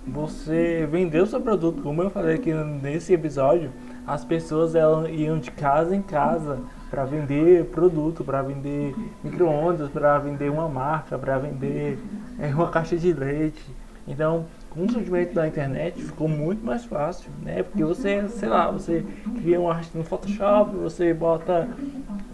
você 0.06 0.88
vender 0.89 1.22
o 1.22 1.25
seu 1.25 1.42
produto. 1.42 1.82
Como 1.82 2.01
eu 2.01 2.10
falei 2.10 2.36
aqui 2.36 2.53
nesse 2.53 3.13
episódio, 3.13 3.72
as 4.06 4.24
pessoas 4.24 4.75
elas 4.75 5.10
iam 5.10 5.39
de 5.39 5.51
casa 5.51 5.96
em 5.96 6.01
casa 6.01 6.60
para 6.89 7.06
vender 7.06 7.65
produto, 7.65 8.24
para 8.24 8.42
vender 8.42 8.96
micro-ondas, 9.24 9.89
para 9.89 10.20
vender 10.20 10.51
uma 10.51 10.68
marca, 10.68 11.18
para 11.18 11.39
vender 11.39 11.98
é, 12.39 12.53
uma 12.53 12.70
caixa 12.70 12.96
de 12.98 13.12
leite. 13.13 13.63
Então, 14.08 14.46
com 14.70 14.84
o 14.84 14.92
surgimento 14.92 15.34
da 15.34 15.48
internet 15.48 16.01
ficou 16.01 16.27
muito 16.27 16.66
mais 16.66 16.83
fácil, 16.83 17.31
né? 17.42 17.64
Porque 17.64 17.83
você, 17.83 18.27
sei 18.27 18.50
lá, 18.50 18.70
você 18.70 19.05
cria 19.42 19.59
uma 19.59 19.74
arte 19.74 19.98
no 19.98 20.03
Photoshop, 20.03 20.75
você 20.75 21.14
bota 21.14 21.70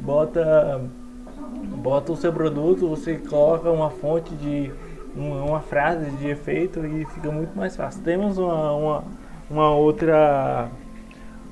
bota 0.02 0.82
bota 1.80 2.12
o 2.12 2.16
seu 2.16 2.32
produto, 2.32 2.88
você 2.88 3.16
coloca 3.16 3.70
uma 3.72 3.90
fonte 3.90 4.36
de 4.36 4.72
uma, 5.16 5.44
uma 5.44 5.60
frase 5.60 6.10
de 6.12 6.28
efeito 6.28 6.86
e 6.86 7.06
fica 7.06 7.32
muito 7.32 7.58
mais 7.58 7.76
fácil. 7.76 8.02
Temos 8.04 8.38
uma, 8.38 8.72
uma, 8.74 9.04
uma 9.50 9.76
outra 9.76 10.70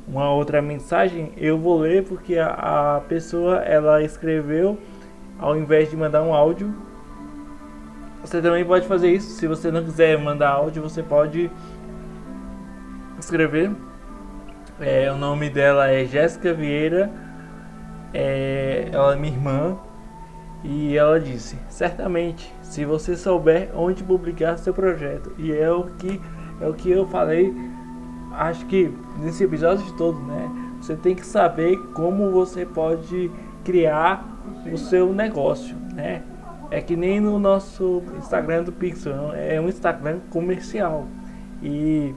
uma 0.08 0.32
outra 0.32 0.62
mensagem, 0.62 1.34
eu 1.36 1.58
vou 1.58 1.80
ler 1.80 2.06
porque 2.06 2.38
a, 2.38 2.96
a 2.96 3.02
pessoa 3.02 3.58
ela 3.58 4.02
escreveu 4.02 4.78
ao 5.38 5.58
invés 5.58 5.90
de 5.90 5.98
mandar 5.98 6.24
um 6.24 6.34
áudio. 6.34 6.74
Você 8.22 8.42
também 8.42 8.64
pode 8.64 8.88
fazer 8.88 9.14
isso. 9.14 9.32
Se 9.32 9.48
você 9.48 9.70
não 9.70 9.84
quiser 9.84 10.18
mandar 10.18 10.50
áudio, 10.50 10.82
você 10.82 11.04
pode 11.04 11.52
escrever. 13.20 13.72
É, 14.80 15.12
o 15.12 15.18
nome 15.18 15.50
dela 15.50 15.90
é 15.90 16.06
Jéssica 16.06 16.54
Vieira. 16.54 17.12
É, 18.14 18.90
ela 18.92 19.14
é 19.14 19.16
minha 19.16 19.34
irmã. 19.34 19.78
E 20.64 20.98
ela 20.98 21.20
disse: 21.20 21.58
certamente, 21.70 22.52
se 22.62 22.86
você 22.86 23.16
souber 23.16 23.70
onde 23.76 24.04
publicar 24.04 24.58
seu 24.58 24.74
projeto, 24.74 25.32
e 25.38 25.52
é 25.52 25.72
o 25.72 25.84
que 25.84 26.20
é 26.60 26.68
o 26.68 26.74
que 26.74 26.90
eu 26.90 27.06
falei, 27.06 27.54
acho 28.32 28.66
que 28.66 28.92
nesse 29.20 29.44
episódio 29.44 29.86
de 29.86 29.94
todo, 29.94 30.20
né? 30.20 30.50
Você 30.82 30.96
tem 30.96 31.16
que 31.16 31.26
saber 31.26 31.78
como 31.94 32.32
você 32.32 32.66
pode 32.66 33.32
criar 33.64 34.26
o 34.72 34.78
seu 34.78 35.14
negócio, 35.14 35.76
né? 35.94 36.24
É 36.70 36.82
que 36.82 36.96
nem 36.96 37.20
no 37.20 37.40
nosso 37.40 38.04
Instagram 38.18 38.64
do 38.64 38.72
Pixel, 38.72 39.34
é 39.34 39.60
um 39.62 39.70
Instagram 39.70 40.20
comercial. 40.30 41.06
E 41.62 42.14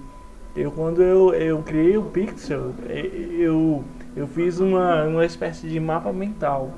eu 0.57 0.71
quando 0.73 1.03
eu, 1.03 1.33
eu 1.35 1.63
criei 1.63 1.97
o 1.97 2.03
Pixel, 2.03 2.73
eu, 2.89 3.85
eu 4.17 4.27
fiz 4.27 4.59
uma, 4.59 5.05
uma 5.05 5.25
espécie 5.25 5.69
de 5.69 5.79
mapa 5.79 6.13
mental 6.13 6.71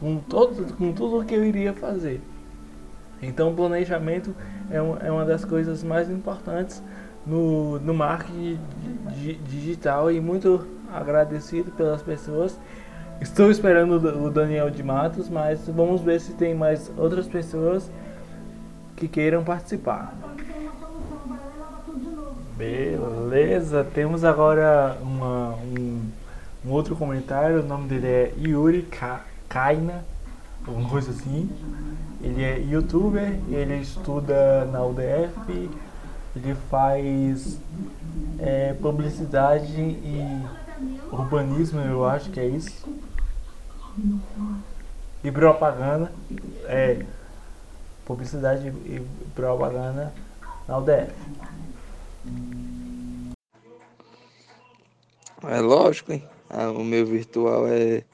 com, 0.00 0.16
todo, 0.16 0.74
com 0.74 0.92
tudo 0.92 1.20
o 1.20 1.24
que 1.24 1.34
eu 1.34 1.44
iria 1.44 1.74
fazer. 1.74 2.20
Então, 3.22 3.50
o 3.50 3.54
planejamento 3.54 4.34
é, 4.70 4.80
um, 4.80 4.96
é 4.96 5.12
uma 5.12 5.26
das 5.26 5.44
coisas 5.44 5.84
mais 5.84 6.10
importantes 6.10 6.82
no, 7.26 7.78
no 7.80 7.92
marketing 7.92 8.58
digital 9.46 10.10
e 10.10 10.18
muito 10.18 10.66
agradecido 10.90 11.70
pelas 11.72 12.02
pessoas. 12.02 12.58
Estou 13.20 13.50
esperando 13.50 13.92
o 14.24 14.30
Daniel 14.30 14.70
de 14.70 14.82
Matos, 14.82 15.28
mas 15.28 15.68
vamos 15.68 16.00
ver 16.00 16.18
se 16.20 16.32
tem 16.32 16.54
mais 16.54 16.90
outras 16.96 17.26
pessoas 17.26 17.90
que 18.96 19.06
queiram 19.06 19.44
participar. 19.44 20.14
Beleza, 22.56 23.86
temos 23.94 24.24
agora 24.24 24.96
uma, 25.02 25.54
um, 25.56 26.02
um 26.64 26.70
outro 26.70 26.96
comentário, 26.96 27.60
o 27.60 27.62
nome 27.62 27.88
dele 27.88 28.06
é 28.06 28.32
Yuri 28.38 28.82
K. 28.82 29.29
Kaina, 29.50 30.04
alguma 30.64 30.88
coisa 30.88 31.10
assim. 31.10 31.50
Ele 32.22 32.42
é 32.44 32.60
youtuber, 32.60 33.36
ele 33.48 33.78
estuda 33.78 34.64
na 34.66 34.84
UDF, 34.84 35.68
ele 36.36 36.54
faz 36.70 37.58
é, 38.38 38.74
publicidade 38.74 39.74
e 39.74 40.46
urbanismo, 41.10 41.80
eu 41.80 42.06
acho 42.06 42.30
que 42.30 42.38
é 42.38 42.46
isso. 42.46 42.88
E 45.24 45.32
propaganda, 45.32 46.12
é 46.66 47.04
publicidade 48.04 48.68
e 48.68 49.04
propaganda 49.34 50.14
na 50.68 50.78
UDF. 50.78 51.12
É 55.42 55.60
lógico, 55.60 56.12
hein? 56.12 56.24
Ah, 56.48 56.70
o 56.70 56.84
meu 56.84 57.04
virtual 57.04 57.66
é 57.66 58.04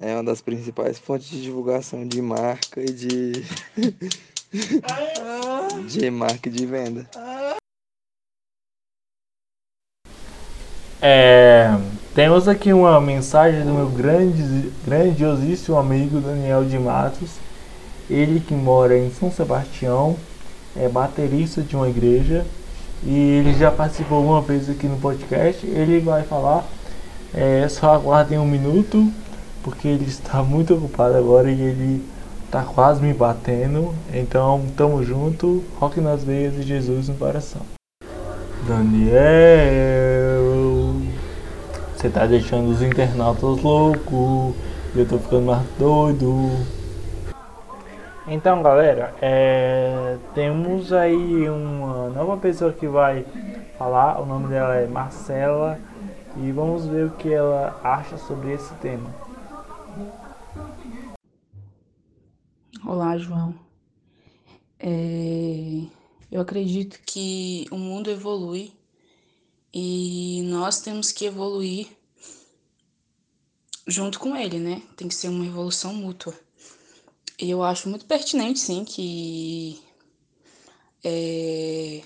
é 0.00 0.14
uma 0.14 0.24
das 0.24 0.40
principais 0.40 0.98
fontes 0.98 1.28
de 1.28 1.42
divulgação 1.42 2.06
de 2.06 2.20
marca 2.20 2.80
e 2.80 2.92
de 2.92 3.32
de 5.88 6.10
marca 6.10 6.50
de 6.50 6.66
venda. 6.66 7.08
É, 11.00 11.70
temos 12.14 12.48
aqui 12.48 12.72
uma 12.72 13.00
mensagem 13.00 13.64
do 13.64 13.72
meu 13.72 13.88
grande, 13.88 14.72
grandiosíssimo 14.84 15.78
amigo 15.78 16.20
Daniel 16.20 16.64
de 16.64 16.78
Matos. 16.78 17.30
Ele 18.08 18.40
que 18.40 18.54
mora 18.54 18.96
em 18.96 19.10
São 19.10 19.30
Sebastião, 19.30 20.16
é 20.76 20.88
baterista 20.88 21.62
de 21.62 21.74
uma 21.74 21.88
igreja 21.88 22.46
e 23.02 23.14
ele 23.14 23.52
já 23.54 23.70
participou 23.70 24.24
uma 24.24 24.40
vez 24.40 24.70
aqui 24.70 24.86
no 24.86 24.98
podcast. 24.98 25.66
Ele 25.66 26.00
vai 26.00 26.22
falar, 26.22 26.64
é, 27.34 27.68
só 27.68 27.94
aguardem 27.94 28.38
um 28.38 28.46
minuto 28.46 29.12
porque 29.66 29.88
ele 29.88 30.04
está 30.04 30.44
muito 30.44 30.74
ocupado 30.74 31.16
agora 31.16 31.50
e 31.50 31.60
ele 31.60 32.04
está 32.44 32.62
quase 32.62 33.02
me 33.02 33.12
batendo. 33.12 33.92
Então, 34.14 34.64
tamo 34.76 35.02
junto, 35.02 35.64
rock 35.80 36.00
nas 36.00 36.22
veias 36.22 36.54
e 36.54 36.62
Jesus 36.62 37.08
no 37.08 37.16
coração. 37.16 37.62
Daniel, 38.64 39.16
você 41.96 42.08
tá 42.08 42.26
deixando 42.26 42.70
os 42.70 42.80
internautas 42.80 43.60
loucos. 43.60 44.54
e 44.94 45.00
eu 45.00 45.08
tô 45.08 45.18
ficando 45.18 45.46
mais 45.46 45.66
doido. 45.76 46.48
Então, 48.28 48.62
galera, 48.62 49.14
é, 49.20 50.14
temos 50.32 50.92
aí 50.92 51.48
uma 51.48 52.08
nova 52.10 52.36
pessoa 52.36 52.72
que 52.72 52.86
vai 52.86 53.26
falar. 53.76 54.20
O 54.20 54.26
nome 54.26 54.46
dela 54.46 54.76
é 54.76 54.86
Marcela 54.86 55.76
e 56.36 56.52
vamos 56.52 56.86
ver 56.86 57.06
o 57.06 57.10
que 57.10 57.34
ela 57.34 57.80
acha 57.82 58.16
sobre 58.16 58.52
esse 58.52 58.72
tema. 58.74 59.25
Olá, 62.88 63.18
João. 63.18 63.52
É, 64.78 65.88
eu 66.30 66.40
acredito 66.40 67.00
que 67.04 67.66
o 67.72 67.76
mundo 67.76 68.08
evolui 68.08 68.72
e 69.74 70.42
nós 70.44 70.82
temos 70.82 71.10
que 71.10 71.24
evoluir 71.24 71.88
junto 73.88 74.20
com 74.20 74.36
ele, 74.36 74.60
né? 74.60 74.82
Tem 74.96 75.08
que 75.08 75.16
ser 75.16 75.30
uma 75.30 75.44
evolução 75.44 75.92
mútua. 75.92 76.32
E 77.40 77.50
eu 77.50 77.60
acho 77.64 77.88
muito 77.88 78.06
pertinente, 78.06 78.60
sim, 78.60 78.84
que 78.84 79.82
é, 81.02 82.02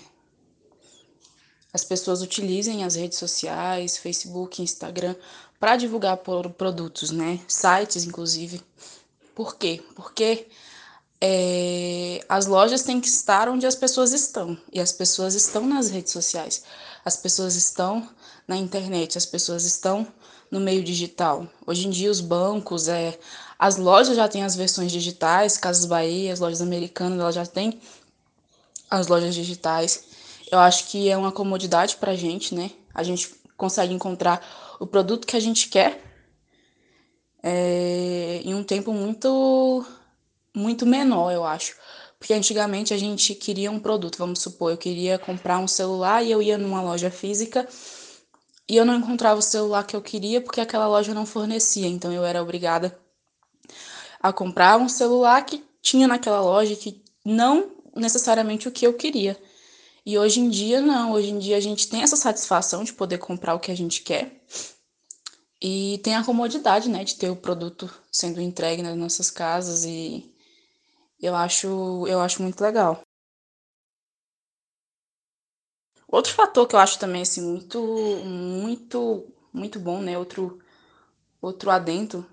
as 1.71 1.83
pessoas 1.83 2.23
utilizem 2.23 2.83
as 2.83 2.95
redes 2.95 3.19
sociais, 3.19 3.99
Facebook, 3.99 4.63
Instagram, 4.63 5.15
para 5.59 5.77
divulgar 5.77 6.17
produtos, 6.17 7.11
né? 7.11 7.39
Sites, 7.47 8.03
inclusive. 8.03 8.59
Por 9.35 9.57
quê? 9.57 9.83
Porque 9.95 10.47
é, 11.23 12.19
as 12.27 12.47
lojas 12.47 12.81
têm 12.81 12.99
que 12.99 13.07
estar 13.07 13.47
onde 13.47 13.67
as 13.67 13.75
pessoas 13.75 14.11
estão. 14.11 14.57
E 14.73 14.79
as 14.79 14.91
pessoas 14.91 15.35
estão 15.35 15.67
nas 15.67 15.91
redes 15.91 16.11
sociais. 16.11 16.63
As 17.05 17.15
pessoas 17.15 17.55
estão 17.55 18.09
na 18.47 18.57
internet. 18.57 19.19
As 19.19 19.25
pessoas 19.25 19.63
estão 19.63 20.07
no 20.49 20.59
meio 20.59 20.83
digital. 20.83 21.47
Hoje 21.65 21.87
em 21.87 21.91
dia, 21.91 22.09
os 22.09 22.19
bancos, 22.19 22.87
é, 22.87 23.17
as 23.59 23.77
lojas 23.77 24.15
já 24.15 24.27
têm 24.27 24.43
as 24.43 24.55
versões 24.55 24.91
digitais. 24.91 25.57
Casas 25.57 25.85
Bahia, 25.85 26.33
as 26.33 26.39
lojas 26.39 26.61
americanas, 26.61 27.19
elas 27.19 27.35
já 27.35 27.45
têm 27.45 27.79
as 28.89 29.07
lojas 29.07 29.35
digitais. 29.35 30.05
Eu 30.51 30.57
acho 30.57 30.87
que 30.87 31.07
é 31.07 31.15
uma 31.15 31.31
comodidade 31.31 31.97
para 31.97 32.13
a 32.13 32.15
gente, 32.15 32.55
né? 32.55 32.71
A 32.93 33.03
gente 33.03 33.33
consegue 33.55 33.93
encontrar 33.93 34.43
o 34.79 34.87
produto 34.87 35.27
que 35.27 35.37
a 35.37 35.39
gente 35.39 35.69
quer 35.69 36.03
é, 37.43 38.41
em 38.43 38.55
um 38.55 38.63
tempo 38.63 38.91
muito 38.91 39.85
muito 40.55 40.85
menor, 40.85 41.31
eu 41.31 41.43
acho. 41.43 41.75
Porque 42.19 42.33
antigamente 42.33 42.93
a 42.93 42.97
gente 42.97 43.33
queria 43.33 43.71
um 43.71 43.79
produto, 43.79 44.17
vamos 44.17 44.39
supor, 44.39 44.71
eu 44.71 44.77
queria 44.77 45.17
comprar 45.17 45.57
um 45.57 45.67
celular 45.67 46.23
e 46.23 46.31
eu 46.31 46.41
ia 46.41 46.57
numa 46.57 46.81
loja 46.81 47.09
física 47.09 47.67
e 48.69 48.77
eu 48.77 48.85
não 48.85 48.95
encontrava 48.95 49.39
o 49.39 49.43
celular 49.43 49.83
que 49.83 49.95
eu 49.95 50.01
queria 50.01 50.39
porque 50.39 50.61
aquela 50.61 50.87
loja 50.87 51.13
não 51.13 51.25
fornecia, 51.25 51.87
então 51.87 52.13
eu 52.13 52.23
era 52.23 52.41
obrigada 52.41 52.97
a 54.21 54.31
comprar 54.31 54.77
um 54.77 54.87
celular 54.87 55.43
que 55.45 55.63
tinha 55.81 56.07
naquela 56.07 56.41
loja 56.41 56.75
que 56.75 57.03
não 57.25 57.71
necessariamente 57.95 58.67
o 58.67 58.71
que 58.71 58.85
eu 58.85 58.93
queria. 58.93 59.35
E 60.05 60.17
hoje 60.17 60.39
em 60.39 60.49
dia 60.49 60.79
não, 60.79 61.11
hoje 61.13 61.29
em 61.31 61.39
dia 61.39 61.57
a 61.57 61.59
gente 61.59 61.87
tem 61.87 62.01
essa 62.01 62.15
satisfação 62.15 62.83
de 62.83 62.93
poder 62.93 63.17
comprar 63.17 63.55
o 63.55 63.59
que 63.59 63.71
a 63.71 63.75
gente 63.75 64.01
quer. 64.03 64.43
E 65.61 65.99
tem 66.03 66.15
a 66.15 66.23
comodidade, 66.23 66.89
né, 66.89 67.03
de 67.03 67.15
ter 67.15 67.29
o 67.29 67.35
produto 67.35 67.91
sendo 68.11 68.41
entregue 68.41 68.81
nas 68.81 68.95
nossas 68.95 69.29
casas 69.29 69.85
e 69.85 70.30
eu 71.21 71.35
acho, 71.35 72.05
eu 72.07 72.19
acho 72.21 72.41
muito 72.41 72.61
legal. 72.61 73.01
Outro 76.07 76.33
fator 76.33 76.67
que 76.67 76.75
eu 76.75 76.79
acho 76.79 76.99
também 76.99 77.23
assim 77.23 77.41
muito 77.41 77.81
muito 78.23 79.25
muito 79.51 79.79
bom, 79.79 79.99
né, 80.01 80.17
outro 80.17 80.59
outro 81.41 81.71
adendo 81.71 82.25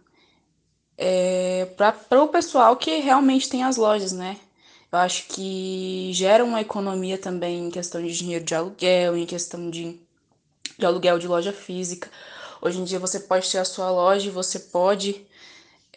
é 0.96 1.66
para 1.76 2.22
o 2.22 2.28
pessoal 2.28 2.76
que 2.76 2.98
realmente 2.98 3.48
tem 3.48 3.62
as 3.62 3.76
lojas, 3.76 4.12
né? 4.12 4.36
Eu 4.90 4.98
acho 4.98 5.26
que 5.28 6.10
gera 6.12 6.44
uma 6.44 6.60
economia 6.60 7.18
também 7.18 7.66
em 7.66 7.70
questão 7.70 8.02
de 8.02 8.12
dinheiro 8.16 8.44
de 8.44 8.54
aluguel, 8.54 9.16
em 9.16 9.26
questão 9.26 9.70
de, 9.70 10.00
de 10.78 10.86
aluguel 10.86 11.18
de 11.18 11.28
loja 11.28 11.52
física. 11.52 12.10
Hoje 12.62 12.80
em 12.80 12.84
dia 12.84 12.98
você 12.98 13.20
pode 13.20 13.50
ter 13.50 13.58
a 13.58 13.64
sua 13.64 13.90
loja 13.90 14.28
e 14.28 14.32
você 14.32 14.58
pode 14.58 15.26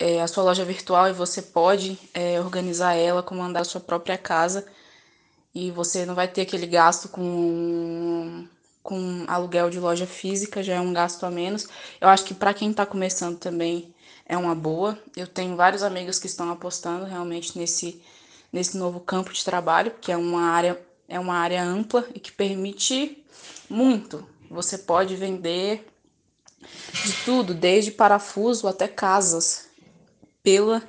é, 0.01 0.19
a 0.19 0.27
sua 0.27 0.43
loja 0.43 0.65
virtual 0.65 1.09
e 1.09 1.13
você 1.13 1.43
pode 1.43 1.95
é, 2.11 2.39
organizar 2.39 2.95
ela, 2.95 3.21
comandar 3.21 3.61
a 3.61 3.65
sua 3.65 3.79
própria 3.79 4.17
casa 4.17 4.65
e 5.53 5.69
você 5.69 6.07
não 6.07 6.15
vai 6.15 6.27
ter 6.27 6.41
aquele 6.41 6.65
gasto 6.65 7.07
com, 7.07 8.47
com 8.81 9.25
aluguel 9.27 9.69
de 9.69 9.79
loja 9.79 10.07
física, 10.07 10.63
já 10.63 10.73
é 10.73 10.79
um 10.79 10.91
gasto 10.91 11.23
a 11.23 11.29
menos. 11.29 11.67
Eu 11.99 12.07
acho 12.09 12.25
que 12.25 12.33
para 12.33 12.51
quem 12.51 12.71
está 12.71 12.83
começando 12.83 13.37
também 13.37 13.93
é 14.25 14.35
uma 14.35 14.55
boa. 14.55 14.97
Eu 15.15 15.27
tenho 15.27 15.55
vários 15.55 15.83
amigos 15.83 16.17
que 16.17 16.25
estão 16.25 16.49
apostando 16.49 17.05
realmente 17.05 17.55
nesse, 17.55 18.01
nesse 18.51 18.77
novo 18.77 18.99
campo 19.01 19.31
de 19.31 19.45
trabalho, 19.45 19.93
que 20.01 20.11
é 20.11 20.17
uma 20.17 20.49
área, 20.49 20.81
é 21.07 21.19
uma 21.19 21.35
área 21.35 21.63
ampla 21.63 22.07
e 22.15 22.19
que 22.19 22.31
permite 22.31 23.23
muito. 23.69 24.27
Você 24.49 24.79
pode 24.79 25.15
vender 25.15 25.87
de 27.05 27.13
tudo, 27.23 27.53
desde 27.53 27.91
parafuso 27.91 28.67
até 28.67 28.87
casas 28.87 29.69
pela, 30.43 30.81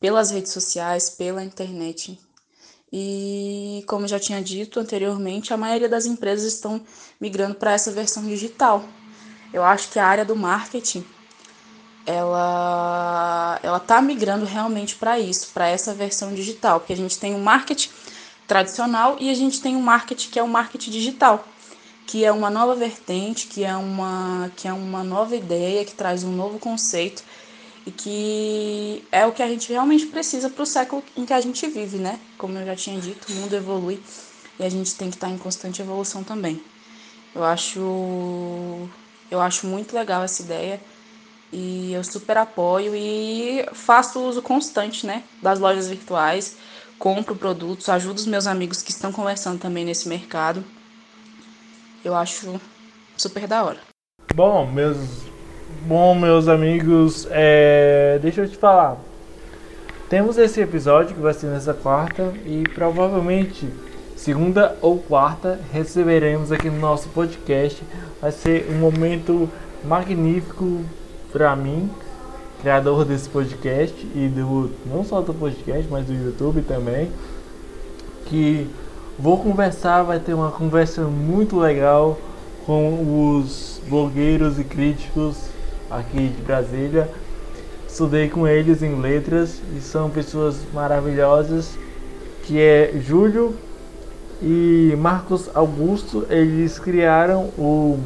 pelas 0.00 0.30
redes 0.30 0.52
sociais, 0.52 1.10
pela 1.10 1.44
internet. 1.44 2.18
E 2.92 3.82
como 3.86 4.06
já 4.06 4.18
tinha 4.18 4.42
dito 4.42 4.78
anteriormente, 4.78 5.52
a 5.52 5.56
maioria 5.56 5.88
das 5.88 6.04
empresas 6.04 6.52
estão 6.52 6.82
migrando 7.20 7.54
para 7.54 7.72
essa 7.72 7.90
versão 7.90 8.24
digital. 8.26 8.84
Eu 9.52 9.64
acho 9.64 9.90
que 9.90 9.98
a 9.98 10.06
área 10.06 10.24
do 10.24 10.36
marketing 10.36 11.04
ela 12.04 13.60
ela 13.62 13.80
tá 13.80 14.02
migrando 14.02 14.44
realmente 14.44 14.96
para 14.96 15.18
isso, 15.18 15.50
para 15.54 15.68
essa 15.68 15.94
versão 15.94 16.34
digital, 16.34 16.80
porque 16.80 16.92
a 16.92 16.96
gente 16.96 17.18
tem 17.18 17.34
o 17.34 17.38
um 17.38 17.42
marketing 17.42 17.90
tradicional 18.46 19.16
e 19.20 19.30
a 19.30 19.34
gente 19.34 19.60
tem 19.60 19.76
o 19.76 19.78
um 19.78 19.82
marketing 19.82 20.28
que 20.30 20.38
é 20.38 20.42
o 20.42 20.48
marketing 20.48 20.90
digital, 20.90 21.44
que 22.06 22.24
é 22.24 22.32
uma 22.32 22.50
nova 22.50 22.74
vertente, 22.74 23.46
que 23.46 23.64
é 23.64 23.74
uma 23.74 24.50
que 24.56 24.68
é 24.68 24.72
uma 24.72 25.04
nova 25.04 25.36
ideia, 25.36 25.84
que 25.84 25.94
traz 25.94 26.24
um 26.24 26.32
novo 26.32 26.58
conceito 26.58 27.22
e 27.86 27.90
que 27.90 29.04
é 29.10 29.26
o 29.26 29.32
que 29.32 29.42
a 29.42 29.48
gente 29.48 29.72
realmente 29.72 30.06
precisa 30.06 30.48
para 30.48 30.62
o 30.62 30.66
século 30.66 31.02
em 31.16 31.24
que 31.24 31.32
a 31.32 31.40
gente 31.40 31.66
vive, 31.66 31.98
né? 31.98 32.18
Como 32.38 32.56
eu 32.56 32.64
já 32.64 32.76
tinha 32.76 33.00
dito, 33.00 33.32
o 33.32 33.34
mundo 33.36 33.54
evolui 33.54 34.02
e 34.58 34.64
a 34.64 34.68
gente 34.68 34.94
tem 34.94 35.10
que 35.10 35.16
estar 35.16 35.28
em 35.28 35.38
constante 35.38 35.82
evolução 35.82 36.22
também. 36.22 36.62
Eu 37.34 37.42
acho 37.42 38.88
eu 39.30 39.40
acho 39.40 39.66
muito 39.66 39.94
legal 39.94 40.22
essa 40.22 40.42
ideia 40.42 40.80
e 41.52 41.92
eu 41.92 42.04
super 42.04 42.36
apoio 42.36 42.94
e 42.94 43.66
faço 43.72 44.20
uso 44.20 44.42
constante, 44.42 45.06
né, 45.06 45.22
das 45.40 45.58
lojas 45.58 45.88
virtuais, 45.88 46.56
compro 46.98 47.34
produtos, 47.34 47.88
ajudo 47.88 48.18
os 48.18 48.26
meus 48.26 48.46
amigos 48.46 48.82
que 48.82 48.90
estão 48.90 49.12
começando 49.12 49.60
também 49.60 49.84
nesse 49.84 50.08
mercado. 50.08 50.64
Eu 52.04 52.14
acho 52.14 52.60
super 53.16 53.46
da 53.46 53.64
hora. 53.64 53.80
Bom, 54.34 54.70
meus 54.70 54.96
Bom, 55.80 56.14
meus 56.14 56.46
amigos, 56.48 57.26
é... 57.30 58.18
deixa 58.22 58.42
eu 58.42 58.48
te 58.48 58.56
falar. 58.56 58.98
Temos 60.08 60.36
esse 60.36 60.60
episódio 60.60 61.14
que 61.14 61.20
vai 61.20 61.32
ser 61.32 61.46
nessa 61.46 61.72
quarta 61.72 62.32
e 62.44 62.62
provavelmente 62.74 63.66
segunda 64.14 64.76
ou 64.80 64.98
quarta 64.98 65.58
receberemos 65.72 66.52
aqui 66.52 66.68
no 66.70 66.78
nosso 66.78 67.08
podcast. 67.08 67.82
Vai 68.20 68.30
ser 68.30 68.68
um 68.70 68.78
momento 68.78 69.48
magnífico 69.84 70.82
para 71.32 71.56
mim, 71.56 71.90
criador 72.60 73.04
desse 73.04 73.28
podcast 73.28 74.06
e 74.14 74.28
do 74.28 74.70
não 74.86 75.02
só 75.02 75.20
do 75.20 75.34
podcast, 75.34 75.88
mas 75.90 76.06
do 76.06 76.12
YouTube 76.12 76.62
também, 76.62 77.10
que 78.26 78.70
vou 79.18 79.38
conversar, 79.38 80.02
vai 80.02 80.20
ter 80.20 80.34
uma 80.34 80.50
conversa 80.50 81.02
muito 81.02 81.58
legal 81.58 82.18
com 82.64 83.40
os 83.40 83.80
blogueiros 83.88 84.60
e 84.60 84.64
críticos 84.64 85.51
aqui 85.92 86.28
de 86.28 86.42
Brasília. 86.42 87.08
Estudei 87.86 88.28
com 88.28 88.48
eles 88.48 88.82
em 88.82 89.00
letras 89.00 89.60
e 89.76 89.80
são 89.80 90.08
pessoas 90.08 90.56
maravilhosas, 90.72 91.76
que 92.44 92.58
é 92.58 92.94
Júlio 92.98 93.54
e 94.40 94.96
Marcos 94.98 95.50
Augusto. 95.54 96.26
Eles 96.30 96.78
criaram 96.78 97.50
o 97.58 97.98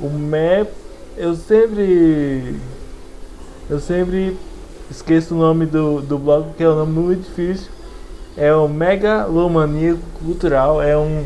o 0.00 0.10
MEP. 0.10 0.70
Eu 1.16 1.34
sempre 1.34 2.54
eu 3.68 3.80
sempre 3.80 4.36
esqueço 4.90 5.34
o 5.34 5.38
nome 5.38 5.66
do, 5.66 6.00
do 6.00 6.18
blog, 6.18 6.52
que 6.56 6.62
é 6.62 6.68
um 6.68 6.76
nome 6.76 6.92
muito 6.92 7.24
difícil. 7.24 7.70
É 8.36 8.54
o 8.54 8.68
Megalomania 8.68 9.96
Cultural, 10.22 10.82
é 10.82 10.96
um 10.96 11.24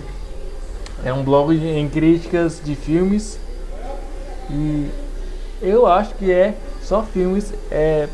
é 1.04 1.12
um 1.12 1.24
blog 1.24 1.52
em 1.52 1.88
críticas 1.88 2.60
de 2.64 2.76
filmes 2.76 3.38
e 4.48 4.86
eu 5.62 5.86
acho 5.86 6.14
que 6.16 6.30
é 6.30 6.56
só 6.82 7.02
filmes. 7.02 7.52
É... 7.70 8.08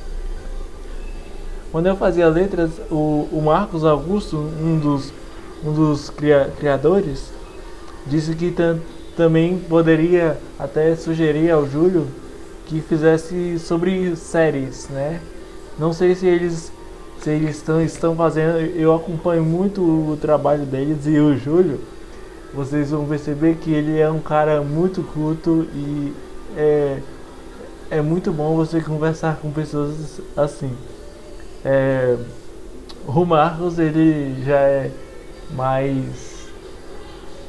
Quando 1.73 1.87
eu 1.87 1.97
fazia 1.97 2.29
letras, 2.29 2.71
o, 2.91 3.29
o 3.33 3.43
Marcos 3.45 3.85
Augusto, 3.85 4.37
um 4.37 4.79
dos, 4.79 5.13
um 5.65 5.73
dos 5.73 6.11
cria, 6.11 6.51
criadores, 6.59 7.31
disse 8.07 8.35
que 8.35 8.55
também 9.17 9.59
poderia 9.59 10.39
até 10.59 10.95
sugerir 10.95 11.51
ao 11.51 11.67
Júlio 11.67 12.07
que 12.67 12.81
fizesse 12.81 13.59
sobre 13.59 14.15
séries, 14.17 14.89
né? 14.89 15.21
Não 15.79 15.93
sei 15.93 16.15
se 16.15 16.27
eles 16.27 16.73
se 17.21 17.31
eles 17.31 17.57
estão, 17.57 17.83
estão 17.83 18.15
fazendo, 18.15 18.59
eu 18.59 18.95
acompanho 18.95 19.43
muito 19.43 19.83
o 19.83 20.17
trabalho 20.21 20.65
deles 20.65 21.07
e 21.07 21.19
o 21.19 21.37
Júlio, 21.37 21.81
vocês 22.55 22.91
vão 22.91 23.05
perceber 23.07 23.57
que 23.57 23.73
ele 23.73 23.99
é 23.99 24.09
um 24.09 24.21
cara 24.21 24.63
muito 24.63 25.03
culto 25.03 25.67
e 25.75 26.13
é, 26.57 26.99
é 27.91 28.03
muito 28.03 28.33
bom 28.33 28.55
você 28.55 28.81
conversar 28.81 29.37
com 29.37 29.51
pessoas 29.51 30.21
assim. 30.37 30.71
É, 31.65 32.17
o 33.07 33.25
Marcos 33.25 33.79
ele 33.79 34.43
já 34.45 34.59
é 34.59 34.91
mais 35.51 36.39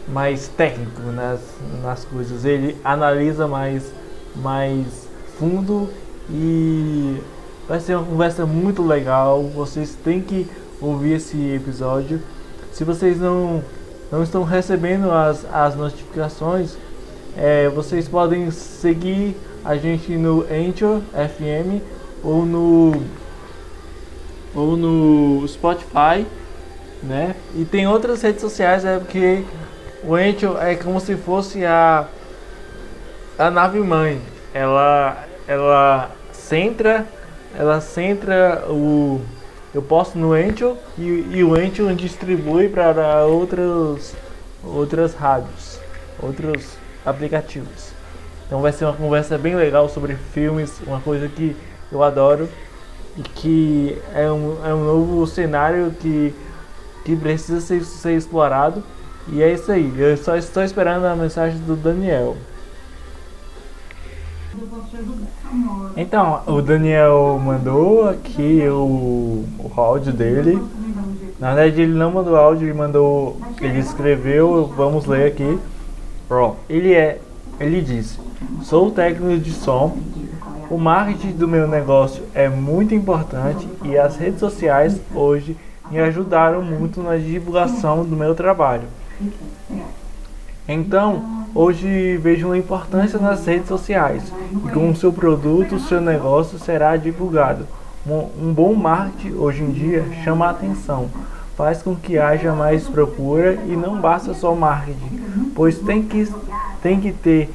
mais 0.08 0.48
técnico 0.48 1.02
nas, 1.12 1.40
nas 1.84 2.04
coisas, 2.06 2.44
ele 2.46 2.78
analisa 2.84 3.48
mais 3.48 3.92
mais 4.36 5.08
fundo 5.38 5.90
e 6.30 7.18
vai 7.68 7.80
ser 7.80 7.96
uma 7.96 8.06
conversa 8.06 8.46
muito 8.46 8.82
legal. 8.82 9.44
Vocês 9.44 9.96
têm 10.04 10.22
que 10.22 10.48
ouvir 10.82 11.14
esse 11.14 11.38
episódio. 11.52 12.22
Se 12.72 12.84
vocês 12.84 13.20
não 13.20 13.62
não 14.12 14.24
estão 14.24 14.44
recebendo 14.44 15.12
as, 15.12 15.46
as 15.54 15.76
notificações, 15.76 16.76
é, 17.38 17.70
vocês 17.70 18.08
podem 18.08 18.50
seguir 18.50 19.36
a 19.64 19.76
gente 19.76 20.12
no 20.14 20.42
Anchor 20.42 21.02
FM 21.14 21.82
ou 22.24 22.46
no 22.46 23.04
ou 24.56 24.76
no 24.76 25.48
Spotify, 25.48 26.26
né? 27.04 27.36
E 27.56 27.64
tem 27.66 27.88
outras 27.88 28.22
redes 28.22 28.42
sociais, 28.42 28.84
é 28.84 28.98
porque 28.98 29.44
o 30.04 30.16
Anchor 30.16 30.62
é 30.62 30.76
como 30.76 31.00
se 31.00 31.16
fosse 31.16 31.66
a 31.66 32.08
a 33.38 33.50
nave 33.50 33.80
mãe. 33.80 34.22
Ela 34.54 35.26
ela 35.48 36.12
centra 36.32 37.08
ela 37.58 37.82
centra 37.82 38.66
o 38.70 39.22
eu 39.74 39.82
posto 39.84 40.18
no 40.18 40.34
Anchor 40.34 40.76
e, 40.98 41.04
e 41.32 41.44
o 41.44 41.54
Anchor 41.54 41.94
distribui 41.94 42.70
para 42.70 43.26
outras 43.26 44.16
outras 44.64 45.14
rádios, 45.14 45.80
outros 46.22 46.78
aplicativos. 47.06 47.89
Então 48.50 48.62
vai 48.62 48.72
ser 48.72 48.86
uma 48.86 48.94
conversa 48.94 49.38
bem 49.38 49.56
legal 49.56 49.88
sobre 49.88 50.16
filmes, 50.16 50.82
uma 50.88 51.00
coisa 51.00 51.28
que 51.28 51.56
eu 51.92 52.02
adoro 52.02 52.50
e 53.16 53.22
que 53.22 53.96
é 54.12 54.28
um, 54.32 54.58
é 54.66 54.74
um 54.74 54.84
novo 54.84 55.28
cenário 55.28 55.92
que, 56.00 56.34
que 57.06 57.16
precisa 57.16 57.62
ser, 57.62 57.84
ser 57.84 58.18
explorado. 58.18 58.82
E 59.28 59.44
é 59.44 59.54
isso 59.54 59.72
aí, 59.72 59.94
eu 59.96 60.18
só 60.18 60.36
estou 60.36 60.64
esperando 60.64 61.06
a 61.06 61.16
mensagem 61.16 61.60
do 61.60 61.76
Daniel. 61.76 62.36
Então, 65.96 66.42
o 66.48 66.60
Daniel 66.60 67.40
mandou 67.40 68.10
aqui 68.10 68.68
o, 68.68 69.46
o 69.60 69.72
áudio 69.76 70.12
dele. 70.12 70.60
Na 71.40 71.54
verdade, 71.54 71.84
ele 71.84 71.94
não 71.94 72.10
mandou 72.10 72.36
áudio, 72.36 72.68
ele 72.68 72.74
mandou. 72.74 73.40
Ele 73.62 73.78
escreveu, 73.78 74.66
vamos 74.76 75.06
ler 75.06 75.28
aqui. 75.28 75.60
Ele 76.68 76.96
é. 76.96 77.22
Ele 77.60 77.82
disse: 77.82 78.18
Sou 78.64 78.90
técnico 78.92 79.38
de 79.38 79.52
som. 79.52 79.98
O 80.70 80.78
marketing 80.78 81.32
do 81.32 81.48
meu 81.48 81.68
negócio 81.68 82.24
é 82.34 82.48
muito 82.48 82.94
importante 82.94 83.68
e 83.84 83.98
as 83.98 84.16
redes 84.16 84.40
sociais 84.40 85.00
hoje 85.14 85.58
me 85.92 86.00
ajudaram 86.00 86.62
muito 86.62 87.02
na 87.02 87.18
divulgação 87.18 88.06
do 88.06 88.16
meu 88.16 88.36
trabalho. 88.36 88.88
Então, 90.68 91.46
hoje 91.54 92.18
vejo 92.18 92.46
uma 92.46 92.58
importância 92.58 93.20
nas 93.20 93.46
redes 93.46 93.68
sociais 93.68 94.32
e 94.52 94.70
com 94.70 94.90
o 94.90 94.96
seu 94.96 95.12
produto, 95.12 95.80
seu 95.80 96.00
negócio 96.00 96.60
será 96.60 96.96
divulgado. 96.96 97.68
Um, 98.08 98.50
um 98.50 98.54
bom 98.54 98.74
marketing 98.74 99.36
hoje 99.36 99.64
em 99.64 99.72
dia 99.72 100.06
chama 100.24 100.46
a 100.46 100.52
atenção, 100.52 101.10
faz 101.58 101.82
com 101.82 101.96
que 101.96 102.18
haja 102.18 102.54
mais 102.54 102.88
procura 102.88 103.56
e 103.68 103.76
não 103.76 104.00
basta 104.00 104.34
só 104.34 104.54
marketing, 104.56 105.52
pois 105.56 105.80
tem 105.80 106.04
que, 106.04 106.32
tem 106.82 107.02
que 107.02 107.12
ter 107.12 107.50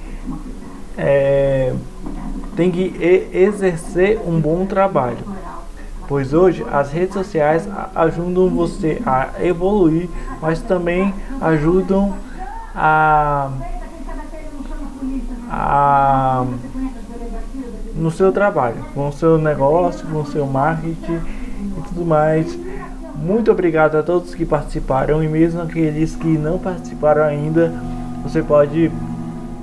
é, 0.96 1.72
tem 2.56 2.70
que 2.70 2.94
exercer 3.32 4.20
um 4.26 4.40
bom 4.40 4.64
trabalho. 4.66 5.18
Pois 6.06 6.34
hoje 6.34 6.64
as 6.70 6.92
redes 6.92 7.14
sociais 7.14 7.66
ajudam 7.94 8.48
você 8.50 9.00
a 9.06 9.30
evoluir, 9.40 10.08
mas 10.40 10.60
também 10.60 11.14
ajudam 11.40 12.14
a, 12.74 13.50
a 15.50 16.44
no 17.94 18.10
seu 18.10 18.32
trabalho, 18.32 18.84
com 18.92 19.08
o 19.08 19.12
seu 19.12 19.38
negócio, 19.38 20.06
com 20.06 20.20
o 20.20 20.26
seu 20.26 20.46
marketing 20.46 21.20
e 21.78 21.82
tudo 21.88 22.04
mais. 22.04 22.58
Muito 23.14 23.50
obrigado 23.50 23.96
a 23.96 24.02
todos 24.02 24.34
que 24.34 24.44
participaram 24.44 25.22
e 25.22 25.28
mesmo 25.28 25.62
aqueles 25.62 26.14
que 26.16 26.36
não 26.36 26.58
participaram 26.58 27.22
ainda, 27.22 27.72
você 28.22 28.42
pode 28.42 28.90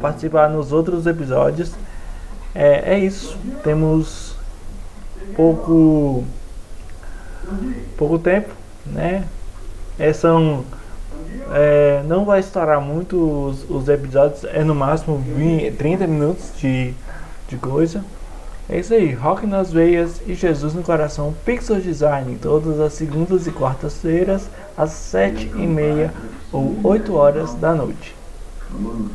participar 0.02 0.50
nos 0.50 0.72
outros 0.72 1.06
episódios. 1.08 1.72
É, 2.54 2.96
é 2.96 3.00
isso. 3.00 3.38
Temos 3.64 4.36
pouco 5.36 6.24
pouco 7.98 8.20
tempo, 8.20 8.50
né? 8.86 9.26
É, 10.00 10.12
são 10.14 10.66
é, 11.52 12.04
não 12.08 12.26
vai 12.26 12.40
estourar 12.40 12.82
muito 12.82 13.18
os, 13.18 13.70
os, 13.70 13.88
episódios, 13.88 14.44
é 14.46 14.64
no 14.64 14.76
máximo 14.76 15.18
20, 15.18 15.76
30 15.76 16.08
minutos 16.08 16.52
de, 16.58 16.94
de 17.48 17.58
coisa. 17.58 18.04
É 18.70 18.80
isso 18.80 18.94
aí, 18.94 19.14
Rock 19.14 19.46
nas 19.46 19.72
veias 19.72 20.22
e 20.26 20.34
Jesus 20.34 20.74
no 20.74 20.82
coração, 20.82 21.34
Pixel 21.44 21.82
Design, 21.82 22.38
todas 22.42 22.80
as 22.80 22.94
segundas 22.94 23.46
e 23.48 23.52
quartas-feiras, 23.52 24.50
às 24.78 24.92
7 24.92 25.52
e 25.56 25.68
meia 25.68 26.14
ou 26.54 26.78
8 26.84 27.14
horas 27.14 27.54
da 27.56 27.74
noite. 27.74 28.16